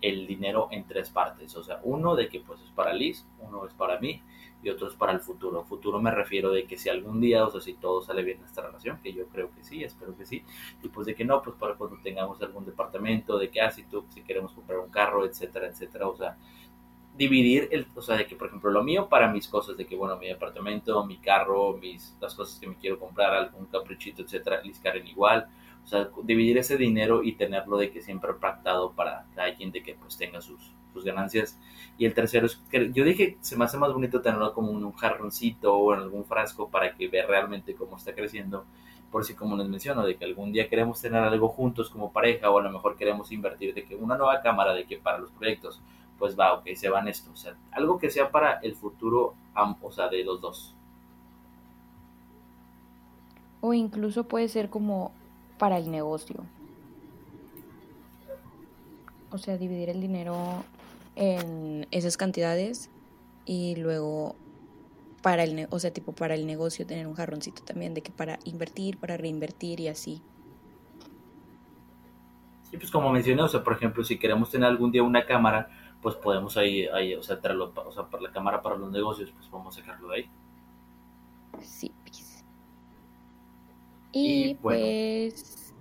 el 0.00 0.26
dinero 0.26 0.66
en 0.72 0.84
tres 0.88 1.08
partes, 1.08 1.54
o 1.56 1.62
sea, 1.62 1.78
uno 1.84 2.16
de 2.16 2.28
que 2.28 2.40
pues 2.40 2.60
es 2.62 2.70
para 2.70 2.92
Liz, 2.92 3.24
uno 3.38 3.64
es 3.64 3.74
para 3.74 4.00
mí 4.00 4.20
y 4.62 4.70
otros 4.70 4.94
para 4.94 5.12
el 5.12 5.20
futuro. 5.20 5.64
Futuro 5.64 6.00
me 6.00 6.10
refiero 6.10 6.50
de 6.50 6.64
que 6.64 6.76
si 6.76 6.88
algún 6.88 7.20
día, 7.20 7.44
o 7.44 7.50
sea, 7.50 7.60
si 7.60 7.74
todo 7.74 8.02
sale 8.02 8.22
bien 8.22 8.38
en 8.38 8.44
esta 8.44 8.62
relación, 8.62 8.98
que 9.02 9.12
yo 9.12 9.26
creo 9.26 9.50
que 9.54 9.64
sí, 9.64 9.82
espero 9.82 10.16
que 10.16 10.24
sí, 10.24 10.44
y 10.82 10.88
pues 10.88 11.06
de 11.06 11.14
que 11.14 11.24
no, 11.24 11.42
pues 11.42 11.56
para 11.56 11.74
cuando 11.74 11.98
tengamos 12.02 12.40
algún 12.42 12.64
departamento, 12.64 13.38
de 13.38 13.50
que, 13.50 13.60
ah, 13.60 13.70
si 13.70 13.84
tú, 13.84 14.04
si 14.10 14.22
queremos 14.22 14.52
comprar 14.52 14.78
un 14.78 14.90
carro, 14.90 15.24
etcétera, 15.26 15.68
etcétera, 15.68 16.08
o 16.08 16.16
sea, 16.16 16.36
dividir 17.16 17.68
el, 17.72 17.86
o 17.94 18.02
sea, 18.02 18.16
de 18.16 18.26
que, 18.26 18.36
por 18.36 18.48
ejemplo, 18.48 18.70
lo 18.70 18.82
mío 18.82 19.08
para 19.08 19.28
mis 19.28 19.48
cosas, 19.48 19.76
de 19.76 19.86
que, 19.86 19.96
bueno, 19.96 20.16
mi 20.16 20.28
departamento, 20.28 21.04
mi 21.04 21.18
carro, 21.18 21.76
mis, 21.76 22.16
las 22.20 22.34
cosas 22.34 22.58
que 22.58 22.66
me 22.66 22.76
quiero 22.76 22.98
comprar, 22.98 23.34
algún 23.34 23.66
caprichito, 23.66 24.22
etcétera, 24.22 24.62
en 24.64 25.06
igual, 25.06 25.48
o 25.84 25.86
sea, 25.86 26.08
dividir 26.22 26.58
ese 26.58 26.76
dinero 26.76 27.22
y 27.22 27.32
tenerlo 27.32 27.76
de 27.76 27.90
que 27.90 28.00
siempre 28.00 28.32
pactado 28.34 28.92
para 28.92 29.26
cada 29.34 29.54
quien 29.54 29.72
de 29.72 29.82
que 29.82 29.94
pues 29.94 30.16
tenga 30.16 30.40
sus, 30.40 30.72
sus 30.92 31.04
ganancias. 31.04 31.58
Y 32.02 32.04
el 32.04 32.14
tercero 32.14 32.46
es 32.46 32.56
que 32.68 32.90
yo 32.92 33.04
dije, 33.04 33.38
se 33.42 33.56
me 33.56 33.64
hace 33.64 33.78
más 33.78 33.92
bonito 33.92 34.20
tenerlo 34.20 34.52
como 34.54 34.72
en 34.72 34.84
un 34.84 34.92
jarroncito 34.92 35.72
o 35.72 35.94
en 35.94 36.00
algún 36.00 36.24
frasco 36.24 36.68
para 36.68 36.96
que 36.96 37.06
vea 37.06 37.24
realmente 37.28 37.76
cómo 37.76 37.96
está 37.96 38.12
creciendo. 38.12 38.64
Por 39.12 39.24
si, 39.24 39.34
como 39.34 39.56
les 39.56 39.68
menciono, 39.68 40.04
de 40.04 40.16
que 40.16 40.24
algún 40.24 40.50
día 40.50 40.68
queremos 40.68 41.00
tener 41.00 41.22
algo 41.22 41.48
juntos 41.50 41.90
como 41.90 42.12
pareja 42.12 42.50
o 42.50 42.58
a 42.58 42.62
lo 42.64 42.72
mejor 42.72 42.96
queremos 42.96 43.30
invertir 43.30 43.72
de 43.72 43.84
que 43.84 43.94
una 43.94 44.16
nueva 44.16 44.42
cámara, 44.42 44.74
de 44.74 44.84
que 44.84 44.96
para 44.96 45.18
los 45.18 45.30
proyectos, 45.30 45.80
pues 46.18 46.36
va, 46.36 46.54
ok, 46.54 46.70
se 46.74 46.88
van 46.88 47.06
esto. 47.06 47.30
O 47.32 47.36
sea, 47.36 47.54
algo 47.70 48.00
que 48.00 48.10
sea 48.10 48.32
para 48.32 48.54
el 48.54 48.74
futuro, 48.74 49.36
o 49.80 49.92
sea, 49.92 50.08
de 50.08 50.24
los 50.24 50.40
dos. 50.40 50.74
O 53.60 53.74
incluso 53.74 54.24
puede 54.24 54.48
ser 54.48 54.70
como 54.70 55.12
para 55.56 55.78
el 55.78 55.88
negocio. 55.88 56.44
O 59.30 59.38
sea, 59.38 59.56
dividir 59.56 59.88
el 59.88 60.00
dinero 60.00 60.64
en 61.16 61.86
esas 61.90 62.16
cantidades 62.16 62.90
y 63.44 63.76
luego 63.76 64.36
para 65.22 65.44
el, 65.44 65.68
o 65.70 65.78
sea, 65.78 65.92
tipo 65.92 66.12
para 66.12 66.34
el 66.34 66.46
negocio 66.46 66.86
tener 66.86 67.06
un 67.06 67.14
jarroncito 67.14 67.62
también 67.62 67.94
de 67.94 68.02
que 68.02 68.10
para 68.10 68.38
invertir, 68.44 68.98
para 68.98 69.16
reinvertir 69.16 69.80
y 69.80 69.88
así. 69.88 70.22
Y 72.72 72.76
pues 72.76 72.90
como 72.90 73.12
mencioné, 73.12 73.42
o 73.42 73.48
sea, 73.48 73.62
por 73.62 73.74
ejemplo, 73.74 74.02
si 74.02 74.18
queremos 74.18 74.50
tener 74.50 74.68
algún 74.68 74.90
día 74.90 75.02
una 75.02 75.24
cámara, 75.26 75.68
pues 76.00 76.16
podemos 76.16 76.56
ahí, 76.56 76.86
ahí 76.86 77.14
o 77.14 77.22
sea, 77.22 77.40
traerlo, 77.40 77.72
o 77.74 77.92
sea, 77.92 78.04
para 78.04 78.24
la 78.24 78.32
cámara 78.32 78.62
para 78.62 78.76
los 78.76 78.90
negocios, 78.90 79.30
pues 79.30 79.46
podemos 79.46 79.74
sacarlo 79.74 80.08
de 80.08 80.16
ahí. 80.16 80.30
Sí, 81.60 81.92
pues. 82.02 82.44
Y, 84.12 84.54
pues 84.56 85.72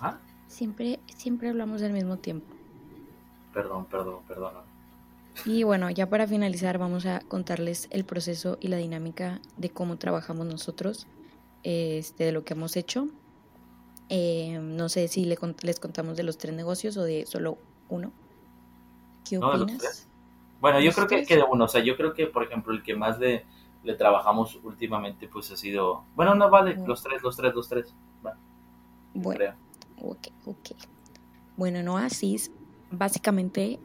Ajá. 0.00 0.20
siempre 0.46 1.00
siempre 1.08 1.48
hablamos 1.48 1.82
al 1.82 1.92
mismo 1.92 2.18
tiempo. 2.18 2.55
Perdón, 3.56 3.86
perdón, 3.86 4.18
perdón. 4.28 4.52
Y 5.46 5.62
bueno, 5.62 5.88
ya 5.88 6.10
para 6.10 6.26
finalizar 6.26 6.76
vamos 6.76 7.06
a 7.06 7.20
contarles 7.20 7.88
el 7.90 8.04
proceso 8.04 8.58
y 8.60 8.68
la 8.68 8.76
dinámica 8.76 9.40
de 9.56 9.70
cómo 9.70 9.96
trabajamos 9.96 10.46
nosotros, 10.46 11.06
este, 11.62 12.24
de 12.24 12.32
lo 12.32 12.44
que 12.44 12.52
hemos 12.52 12.76
hecho. 12.76 13.08
Eh, 14.10 14.58
no 14.60 14.90
sé 14.90 15.08
si 15.08 15.24
les 15.24 15.80
contamos 15.80 16.18
de 16.18 16.22
los 16.22 16.36
tres 16.36 16.54
negocios 16.54 16.98
o 16.98 17.02
de 17.02 17.24
solo 17.24 17.56
uno. 17.88 18.12
¿Qué 19.26 19.38
opinas? 19.38 20.06
bueno, 20.60 20.78
yo 20.80 20.92
creo 20.92 21.06
que, 21.06 21.24
que, 21.24 21.36
de 21.36 21.42
uno, 21.42 21.64
o 21.64 21.68
sea, 21.68 21.82
yo 21.82 21.96
creo 21.96 22.12
que, 22.12 22.26
por 22.26 22.42
ejemplo, 22.42 22.74
el 22.74 22.82
que 22.82 22.94
más 22.94 23.18
le, 23.18 23.46
le 23.84 23.94
trabajamos 23.94 24.60
últimamente, 24.64 25.28
pues 25.28 25.50
ha 25.50 25.56
sido, 25.56 26.04
bueno, 26.14 26.34
no 26.34 26.50
vale, 26.50 26.76
los 26.86 27.02
tres, 27.02 27.22
los 27.22 27.34
tres, 27.38 27.54
los 27.54 27.70
tres. 27.70 27.94
bueno, 29.14 29.54
ok, 30.02 30.28
ok. 30.44 30.70
Bueno, 31.56 31.82
no 31.82 31.96
así 31.96 32.36
básicamente 32.90 33.78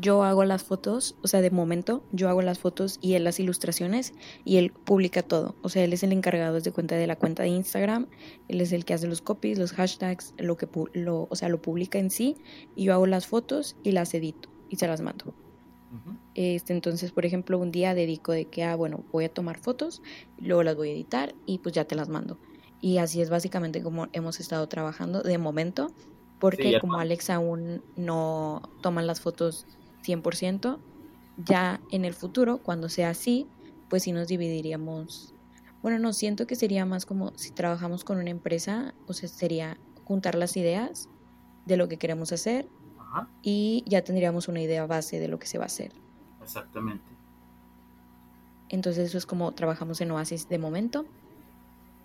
yo 0.00 0.22
hago 0.22 0.44
las 0.44 0.62
fotos, 0.62 1.16
o 1.22 1.28
sea, 1.28 1.40
de 1.40 1.50
momento 1.50 2.04
yo 2.12 2.28
hago 2.28 2.42
las 2.42 2.58
fotos 2.58 2.98
y 3.00 3.14
él 3.14 3.24
las 3.24 3.40
ilustraciones 3.40 4.14
y 4.44 4.58
él 4.58 4.72
publica 4.72 5.22
todo. 5.22 5.56
O 5.62 5.68
sea, 5.68 5.82
él 5.84 5.92
es 5.92 6.02
el 6.02 6.12
encargado 6.12 6.60
de 6.60 6.72
cuenta 6.72 6.94
de 6.94 7.06
la 7.06 7.16
cuenta 7.16 7.42
de 7.42 7.48
Instagram, 7.48 8.06
él 8.48 8.60
es 8.60 8.72
el 8.72 8.84
que 8.84 8.94
hace 8.94 9.08
los 9.08 9.22
copies, 9.22 9.58
los 9.58 9.72
hashtags, 9.72 10.34
lo 10.38 10.56
que 10.56 10.68
lo, 10.92 11.26
o 11.30 11.36
sea, 11.36 11.48
lo 11.48 11.60
publica 11.60 11.98
en 11.98 12.10
sí 12.10 12.36
y 12.76 12.84
yo 12.84 12.92
hago 12.92 13.06
las 13.06 13.26
fotos 13.26 13.76
y 13.82 13.92
las 13.92 14.14
edito 14.14 14.48
y 14.68 14.76
se 14.76 14.86
las 14.86 15.00
mando. 15.00 15.34
Este, 16.34 16.74
entonces, 16.74 17.10
por 17.12 17.24
ejemplo, 17.24 17.58
un 17.58 17.72
día 17.72 17.94
dedico 17.94 18.32
de 18.32 18.44
que, 18.44 18.62
ah, 18.62 18.76
bueno, 18.76 19.04
voy 19.10 19.24
a 19.24 19.32
tomar 19.32 19.58
fotos, 19.58 20.02
luego 20.38 20.62
las 20.62 20.76
voy 20.76 20.90
a 20.90 20.92
editar 20.92 21.34
y 21.46 21.58
pues 21.58 21.74
ya 21.74 21.84
te 21.84 21.96
las 21.96 22.08
mando. 22.08 22.38
Y 22.80 22.98
así 22.98 23.20
es 23.20 23.30
básicamente 23.30 23.82
como 23.82 24.06
hemos 24.12 24.38
estado 24.38 24.68
trabajando 24.68 25.22
de 25.22 25.38
momento, 25.38 25.90
porque 26.38 26.80
como 26.80 26.98
Alex 26.98 27.30
aún 27.30 27.82
no 27.96 28.62
toman 28.80 29.06
las 29.06 29.20
fotos 29.20 29.66
100%, 30.04 30.78
ya 31.38 31.80
en 31.90 32.04
el 32.04 32.14
futuro, 32.14 32.58
cuando 32.58 32.88
sea 32.88 33.10
así, 33.10 33.46
pues 33.88 34.02
sí 34.04 34.12
nos 34.12 34.28
dividiríamos. 34.28 35.34
Bueno, 35.82 35.98
no, 35.98 36.12
siento 36.12 36.46
que 36.46 36.56
sería 36.56 36.84
más 36.84 37.06
como 37.06 37.32
si 37.36 37.52
trabajamos 37.52 38.04
con 38.04 38.18
una 38.18 38.30
empresa, 38.30 38.94
o 39.06 39.12
sea, 39.12 39.28
sería 39.28 39.78
juntar 40.04 40.34
las 40.34 40.56
ideas 40.56 41.08
de 41.66 41.76
lo 41.76 41.88
que 41.88 41.98
queremos 41.98 42.32
hacer 42.32 42.68
y 43.42 43.84
ya 43.86 44.02
tendríamos 44.02 44.48
una 44.48 44.60
idea 44.60 44.86
base 44.86 45.18
de 45.18 45.28
lo 45.28 45.38
que 45.38 45.46
se 45.46 45.58
va 45.58 45.64
a 45.64 45.66
hacer. 45.66 45.92
Exactamente. 46.42 47.04
Entonces 48.68 49.08
eso 49.08 49.18
es 49.18 49.26
como 49.26 49.52
trabajamos 49.52 50.00
en 50.00 50.10
Oasis 50.10 50.48
de 50.48 50.58
momento. 50.58 51.06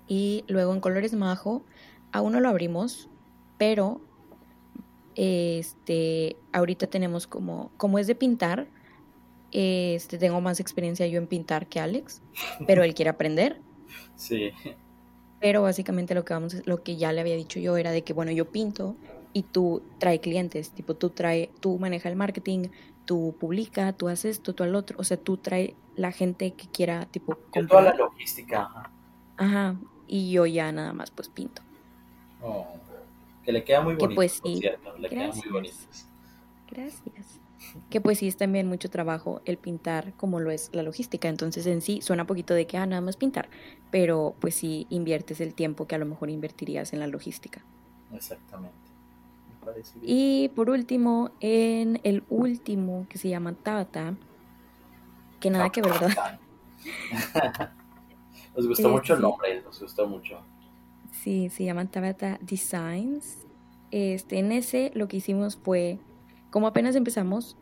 Y 0.08 0.44
luego 0.48 0.74
en 0.74 0.82
Colores 0.82 1.14
Majo, 1.14 1.64
aún 2.12 2.34
no 2.34 2.40
lo 2.40 2.50
abrimos, 2.50 3.10
pero 3.58 4.02
este, 5.16 6.36
ahorita 6.52 6.88
tenemos 6.88 7.28
como, 7.28 7.72
como 7.78 8.00
es 8.00 8.08
de 8.08 8.16
pintar, 8.16 8.68
este, 9.52 10.18
tengo 10.18 10.42
más 10.42 10.60
experiencia 10.60 11.06
yo 11.08 11.20
en 11.20 11.28
pintar 11.28 11.68
que 11.68 11.80
Alex, 11.80 12.22
pero 12.66 12.84
él 12.84 12.94
quiere 12.94 13.10
aprender. 13.10 13.60
Sí. 14.16 14.52
Pero 15.40 15.62
básicamente 15.62 16.16
lo 16.16 16.24
que 16.24 16.34
vamos, 16.34 16.66
lo 16.66 16.82
que 16.84 16.96
ya 16.96 17.12
le 17.12 17.22
había 17.22 17.36
dicho 17.36 17.60
yo 17.60 17.78
era 17.78 17.92
de 17.92 18.04
que 18.04 18.14
bueno, 18.14 18.32
yo 18.32 18.50
pinto 18.52 18.96
y 19.34 19.44
tú 19.44 19.84
trae 20.00 20.20
clientes, 20.20 20.72
tipo 20.72 20.96
tú 20.96 21.10
trae, 21.10 21.52
tú 21.60 21.78
maneja 21.78 22.10
el 22.10 22.16
marketing, 22.16 22.70
tú 23.06 23.36
publica, 23.40 23.94
tú 23.94 24.08
haces 24.08 24.38
esto, 24.38 24.56
tú 24.56 24.64
al 24.64 24.74
otro, 24.76 24.98
o 25.00 25.04
sea, 25.04 25.18
tú 25.18 25.38
trae 25.38 25.76
la 25.96 26.12
gente 26.12 26.54
que 26.54 26.68
quiera 26.68 27.06
tipo 27.08 27.36
comprar. 27.52 27.68
Toda 27.68 27.82
la 27.82 27.94
logística, 27.94 28.62
ajá. 28.62 28.92
Ajá, 29.38 29.76
y 30.08 30.32
yo 30.32 30.46
ya 30.46 30.72
nada 30.72 30.94
más 30.94 31.12
pues 31.12 31.28
pinto. 31.30 31.62
Oh, 32.42 32.66
que 33.44 33.52
le 33.52 33.64
queda 33.64 33.82
muy 33.82 33.96
bonito, 33.96 34.10
que 34.10 34.16
pues 34.16 34.42
sí. 34.44 34.62
le 35.00 35.10
queda 35.10 35.32
muy 35.32 35.50
bonito. 35.50 35.76
Gracias. 36.70 37.40
Que 37.90 38.02
pues 38.02 38.20
sí 38.20 38.28
es 38.28 38.38
también 38.38 38.68
mucho 38.68 38.90
trabajo 38.90 39.42
el 39.46 39.58
pintar 39.58 40.14
como 40.14 40.40
lo 40.40 40.52
es 40.52 40.70
la 40.74 40.84
logística, 40.84 41.28
entonces 41.28 41.66
en 41.66 41.82
sí 41.82 42.02
suena 42.02 42.28
poquito 42.28 42.54
de 42.54 42.68
que 42.68 42.78
ah, 42.78 42.86
nada 42.86 43.02
más 43.02 43.18
pintar, 43.18 43.50
pero 43.90 44.36
pues 44.40 44.56
sí 44.56 44.86
inviertes 44.90 45.42
el 45.42 45.54
tiempo 45.54 45.88
que 45.88 45.96
a 45.96 45.98
lo 45.98 46.06
mejor 46.06 46.30
invertirías 46.30 46.94
en 46.94 47.00
la 47.00 47.08
logística. 47.08 47.64
Exactamente. 48.14 48.84
Y 50.02 50.50
por 50.50 50.70
último, 50.70 51.32
en 51.40 52.00
el 52.04 52.24
último 52.30 53.08
que 53.10 53.18
se 53.18 53.30
llama 53.30 53.54
Tabata, 53.54 54.16
que 55.40 55.50
nada 55.50 55.70
que 55.70 55.82
ver, 55.82 55.94
¿verdad? 55.94 56.40
nos 58.56 58.68
gustó 58.68 58.90
mucho 58.90 59.14
el 59.14 59.22
nombre, 59.22 59.62
nos 59.62 59.80
gustó 59.80 60.08
mucho. 60.08 60.42
Sí, 61.14 61.50
se 61.50 61.64
llama 61.64 61.90
Tabata 61.90 62.40
Designs. 62.42 63.38
Este, 63.92 64.40
en 64.40 64.52
ese 64.52 64.92
lo 64.96 65.08
que 65.08 65.18
hicimos 65.18 65.56
fue, 65.56 66.00
como 66.50 66.68
apenas 66.68 66.96
empezamos, 66.96 67.56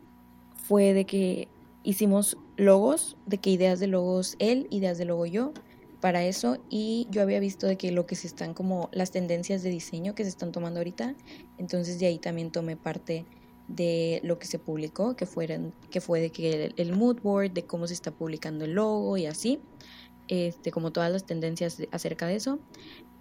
fue 0.56 0.94
de 0.94 1.06
que 1.06 1.50
hicimos 1.84 2.38
logos, 2.56 3.18
de 3.26 3.38
que 3.38 3.50
ideas 3.50 3.80
de 3.80 3.88
logos 3.88 4.36
él, 4.40 4.68
ideas 4.72 4.98
de 4.98 5.06
logo 5.06 5.26
yo, 5.26 5.54
para 6.00 6.24
eso 6.26 6.58
y 6.70 7.08
yo 7.12 7.22
había 7.22 7.40
visto 7.40 7.68
de 7.68 7.78
que 7.78 7.92
lo 7.92 8.06
que 8.08 8.16
se 8.16 8.28
están 8.28 8.54
como 8.54 8.90
las 8.92 9.12
tendencias 9.12 9.62
de 9.62 9.70
diseño 9.70 10.16
que 10.16 10.24
se 10.24 10.30
están 10.30 10.52
tomando 10.52 10.80
ahorita, 10.80 11.16
entonces 11.58 12.00
de 12.00 12.08
ahí 12.08 12.18
también 12.18 12.52
tomé 12.52 12.76
parte 12.76 13.26
de 13.68 14.20
lo 14.24 14.40
que 14.40 14.48
se 14.48 14.60
publicó, 14.60 15.16
que, 15.16 15.26
fueran, 15.26 15.74
que 15.90 16.02
fue 16.02 16.20
de 16.20 16.32
que 16.32 16.74
el, 16.76 16.96
mood 16.96 17.22
board, 17.22 17.52
de 17.52 17.64
cómo 17.64 17.88
se 17.88 17.94
está 17.94 18.12
publicando 18.12 18.66
el 18.66 18.74
logo 18.74 19.18
y 19.18 19.28
así, 19.28 19.60
este, 20.28 20.72
como 20.72 20.92
todas 20.92 21.12
las 21.12 21.26
tendencias 21.26 21.78
acerca 21.92 22.28
de 22.28 22.36
eso. 22.36 22.60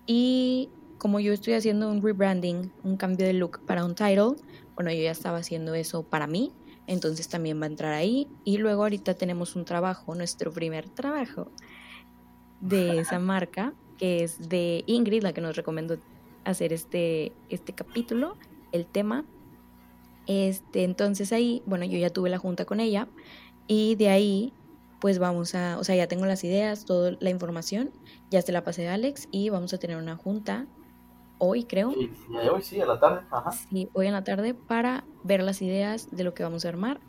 Y 0.07 0.69
como 0.99 1.21
yo 1.21 1.33
estoy 1.33 1.55
haciendo 1.55 1.91
un 1.91 2.03
rebranding, 2.03 2.71
un 2.85 2.97
cambio 2.97 3.27
de 3.27 3.33
look 3.33 3.61
para 3.67 3.85
un 3.85 3.95
title, 3.95 4.37
bueno, 4.75 4.91
yo 4.93 5.03
ya 5.03 5.11
estaba 5.11 5.39
haciendo 5.39 5.75
eso 5.75 6.03
para 6.03 6.27
mí, 6.27 6.53
entonces 6.87 7.29
también 7.29 7.61
va 7.61 7.65
a 7.65 7.69
entrar 7.69 7.93
ahí. 7.93 8.29
Y 8.45 8.59
luego 8.59 8.83
ahorita 8.83 9.15
tenemos 9.15 9.57
un 9.57 9.65
trabajo, 9.65 10.15
nuestro 10.15 10.53
primer 10.53 10.89
trabajo, 10.89 11.51
de 12.61 13.01
esa 13.01 13.19
marca, 13.21 13.73
que 13.99 14.25
es 14.25 14.49
de 14.49 14.85
Ingrid, 14.87 15.23
la 15.23 15.33
que 15.33 15.41
nos 15.41 15.57
recomendó 15.57 15.99
hacer 16.45 16.73
este, 16.73 17.33
este 17.49 17.73
capítulo, 17.73 18.37
el 18.73 18.87
tema. 18.87 19.25
Este, 20.27 20.85
entonces 20.85 21.33
ahí, 21.33 21.63
bueno, 21.67 21.85
yo 21.85 21.99
ya 21.99 22.11
tuve 22.11 22.31
la 22.31 22.39
junta 22.39 22.65
con 22.65 22.81
ella 22.81 23.09
y 23.67 23.95
de 23.97 24.09
ahí 24.09 24.53
pues 25.01 25.19
vamos 25.19 25.55
a, 25.55 25.79
o 25.79 25.85
sea, 25.85 25.97
ya 25.97 26.07
tengo 26.07 26.27
las 26.27 26.45
ideas, 26.45 26.85
toda 26.85 27.17
la 27.21 27.31
información, 27.31 27.91
ya 28.31 28.43
se 28.43 28.53
la 28.53 28.65
pasé 28.65 28.89
a 28.89 28.95
Alex 28.95 29.29
y 29.31 29.49
vamos 29.49 29.73
a 29.73 29.79
tener 29.79 29.97
una 29.97 30.17
junta 30.17 30.67
hoy, 31.39 31.65
creo. 31.65 31.93
Sí, 31.93 32.11
hoy 32.51 32.63
sí, 32.63 32.81
a 32.81 32.87
la 32.87 33.01
tarde. 33.01 33.23
Ajá. 33.31 33.51
Sí, 33.53 33.89
hoy 33.95 34.07
en 34.07 34.13
la 34.13 34.25
tarde 34.25 34.55
para 34.55 35.05
ver 35.25 35.43
las 35.43 35.63
ideas 35.63 36.11
de 36.11 36.25
lo 36.25 36.35
que 36.35 36.43
vamos 36.43 36.65
a 36.65 36.69
armar. 36.69 37.01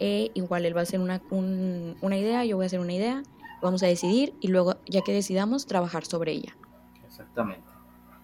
E, 0.00 0.32
igual 0.34 0.64
él 0.64 0.74
va 0.74 0.80
a 0.80 0.82
hacer 0.82 0.98
una, 0.98 1.22
una 1.30 2.16
idea, 2.16 2.44
yo 2.44 2.56
voy 2.56 2.64
a 2.64 2.66
hacer 2.66 2.80
una 2.80 2.94
idea 2.94 3.22
vamos 3.60 3.82
a 3.82 3.86
decidir 3.86 4.34
y 4.40 4.48
luego, 4.48 4.76
ya 4.86 5.02
que 5.02 5.12
decidamos, 5.12 5.66
trabajar 5.66 6.04
sobre 6.04 6.32
ella. 6.32 6.56
Exactamente. 7.06 7.67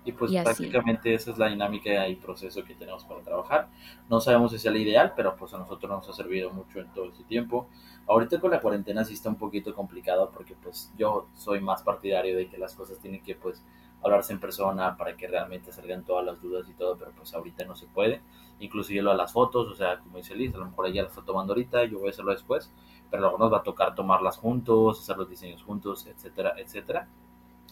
Y 0.05 0.13
pues 0.13 0.33
prácticamente 0.33 1.15
esa 1.15 1.31
es 1.31 1.39
la 1.39 1.49
dinámica 1.49 2.07
y 2.09 2.17
proceso 2.17 2.63
que 2.65 2.75
tenemos 2.75 3.05
para 3.05 3.23
trabajar. 3.23 3.69
No 4.09 4.21
sabemos 4.21 4.53
si 4.53 4.59
sea 4.59 4.71
la 4.71 4.79
ideal, 4.79 5.13
pero 5.17 5.35
pues 5.37 5.55
a 5.55 5.59
nosotros 5.59 5.91
nos 5.91 6.09
ha 6.09 6.13
servido 6.13 6.51
mucho 6.51 6.81
en 6.81 6.93
todo 6.93 7.07
este 7.07 7.25
tiempo. 7.25 7.69
Ahorita 8.07 8.39
con 8.39 8.51
la 8.51 8.61
cuarentena 8.61 9.05
sí 9.05 9.15
está 9.15 9.31
un 9.31 9.37
poquito 9.37 9.75
complicado 9.75 10.31
porque 10.31 10.55
pues 10.63 10.93
yo 10.99 11.29
soy 11.35 11.61
más 11.61 11.83
partidario 11.83 12.37
de 12.37 12.49
que 12.49 12.59
las 12.59 12.75
cosas 12.75 12.99
tienen 12.99 13.23
que 13.23 13.35
pues 13.35 13.65
hablarse 14.03 14.35
en 14.35 14.41
persona 14.41 14.99
para 14.99 15.17
que 15.17 15.27
realmente 15.27 15.73
salgan 15.73 16.05
todas 16.05 16.27
las 16.27 16.43
dudas 16.43 16.69
y 16.69 16.75
todo, 16.75 16.99
pero 16.99 17.13
pues 17.13 17.33
ahorita 17.33 17.65
no 17.65 17.75
se 17.75 17.87
puede. 17.87 18.21
Inclusive 18.61 19.01
lo 19.01 19.11
a 19.11 19.15
las 19.15 19.33
fotos, 19.33 19.69
o 19.69 19.75
sea, 19.75 19.99
como 20.01 20.19
dice 20.19 20.35
Liz, 20.37 20.55
a 20.55 20.59
lo 20.59 20.67
mejor 20.67 20.87
ella 20.87 21.03
la 21.03 21.09
está 21.09 21.23
tomando 21.23 21.55
ahorita, 21.55 21.85
yo 21.87 21.99
voy 21.99 22.09
a 22.09 22.11
hacerlo 22.11 22.33
después 22.33 22.71
pero 23.15 23.23
luego 23.23 23.39
nos 23.39 23.53
va 23.53 23.59
a 23.59 23.63
tocar 23.63 23.95
tomarlas 23.95 24.39
juntos, 24.39 24.99
hacer 24.99 25.17
los 25.17 25.31
diseños 25.31 25.63
juntos, 25.63 26.05
etcétera, 26.05 26.55
etcétera. 26.59 27.07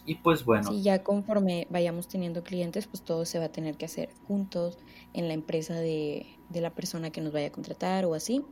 Y 0.05 0.15
pues 0.15 0.43
bueno. 0.43 0.69
Sí, 0.69 0.81
ya 0.81 1.03
conforme 1.03 1.67
vayamos 1.69 2.07
teniendo 2.07 2.43
clientes, 2.43 2.87
pues 2.87 3.03
todo 3.03 3.25
se 3.25 3.39
va 3.39 3.45
a 3.45 3.51
tener 3.51 3.77
que 3.77 3.85
hacer 3.85 4.09
juntos 4.27 4.77
en 5.13 5.27
la 5.27 5.33
empresa 5.33 5.75
de, 5.75 6.25
de 6.49 6.61
la 6.61 6.71
persona 6.71 7.09
que 7.09 7.21
nos 7.21 7.31
vaya 7.31 7.47
a 7.47 7.51
contratar 7.51 8.05
o 8.05 8.13
así. 8.13 8.43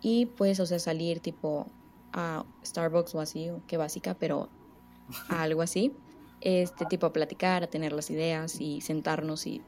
Y 0.00 0.26
pues, 0.26 0.60
o 0.60 0.66
sea, 0.66 0.78
salir 0.78 1.20
tipo 1.20 1.66
a 2.12 2.44
Starbucks 2.64 3.14
o 3.14 3.20
así, 3.20 3.50
que 3.66 3.76
básica, 3.76 4.14
pero 4.14 4.48
a 5.28 5.42
algo 5.42 5.62
así. 5.62 5.94
Este 6.40 6.86
tipo 6.86 7.06
a 7.06 7.12
platicar, 7.12 7.64
a 7.64 7.66
tener 7.66 7.92
las 7.92 8.10
ideas 8.10 8.60
y 8.60 8.80
sentarnos 8.80 9.46
y, 9.46 9.60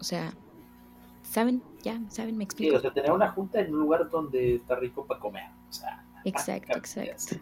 o 0.00 0.04
sea, 0.04 0.34
¿saben? 1.22 1.62
Ya, 1.82 2.00
¿saben? 2.08 2.36
Me 2.36 2.44
explico. 2.44 2.72
Sí, 2.72 2.76
o 2.76 2.80
sea, 2.80 2.92
tener 2.92 3.12
una 3.12 3.30
junta 3.30 3.60
en 3.60 3.72
un 3.72 3.80
lugar 3.80 4.10
donde 4.10 4.56
está 4.56 4.74
rico 4.74 5.06
para 5.06 5.20
comer. 5.20 5.44
O 5.70 5.72
sea, 5.72 6.04
exacto, 6.24 6.76
exacto. 6.76 7.36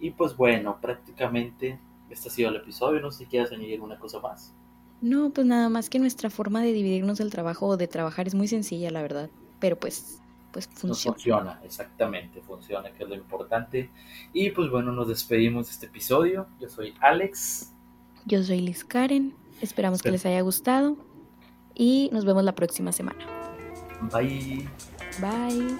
Y 0.00 0.10
pues 0.10 0.36
bueno, 0.36 0.78
prácticamente 0.80 1.78
este 2.10 2.28
ha 2.28 2.32
sido 2.32 2.50
el 2.50 2.56
episodio. 2.56 3.00
No 3.00 3.10
sé 3.10 3.18
si 3.18 3.26
quieres 3.26 3.52
añadir 3.52 3.80
una 3.80 3.98
cosa 3.98 4.20
más. 4.20 4.52
No, 5.00 5.30
pues 5.30 5.46
nada 5.46 5.68
más 5.68 5.88
que 5.88 5.98
nuestra 5.98 6.28
forma 6.28 6.60
de 6.62 6.72
dividirnos 6.72 7.20
el 7.20 7.30
trabajo 7.30 7.66
o 7.66 7.76
de 7.76 7.88
trabajar 7.88 8.26
es 8.26 8.34
muy 8.34 8.48
sencilla, 8.48 8.90
la 8.90 9.02
verdad. 9.02 9.30
Pero 9.58 9.78
pues, 9.78 10.20
pues 10.52 10.68
funciona. 10.68 11.14
funciona, 11.14 11.60
exactamente, 11.64 12.40
funciona, 12.42 12.90
que 12.92 13.04
es 13.04 13.08
lo 13.08 13.14
importante. 13.14 13.90
Y 14.32 14.50
pues 14.50 14.70
bueno, 14.70 14.92
nos 14.92 15.08
despedimos 15.08 15.66
de 15.66 15.72
este 15.72 15.86
episodio. 15.86 16.46
Yo 16.60 16.68
soy 16.68 16.94
Alex. 17.00 17.72
Yo 18.26 18.42
soy 18.42 18.60
Liz 18.60 18.84
Karen. 18.84 19.34
Esperamos 19.62 20.02
que 20.02 20.10
les 20.10 20.26
haya 20.26 20.40
gustado 20.42 20.96
y 21.74 22.10
nos 22.12 22.24
vemos 22.24 22.44
la 22.44 22.54
próxima 22.54 22.92
semana. 22.92 23.26
Bye. 24.12 24.68
Bye. 25.20 25.76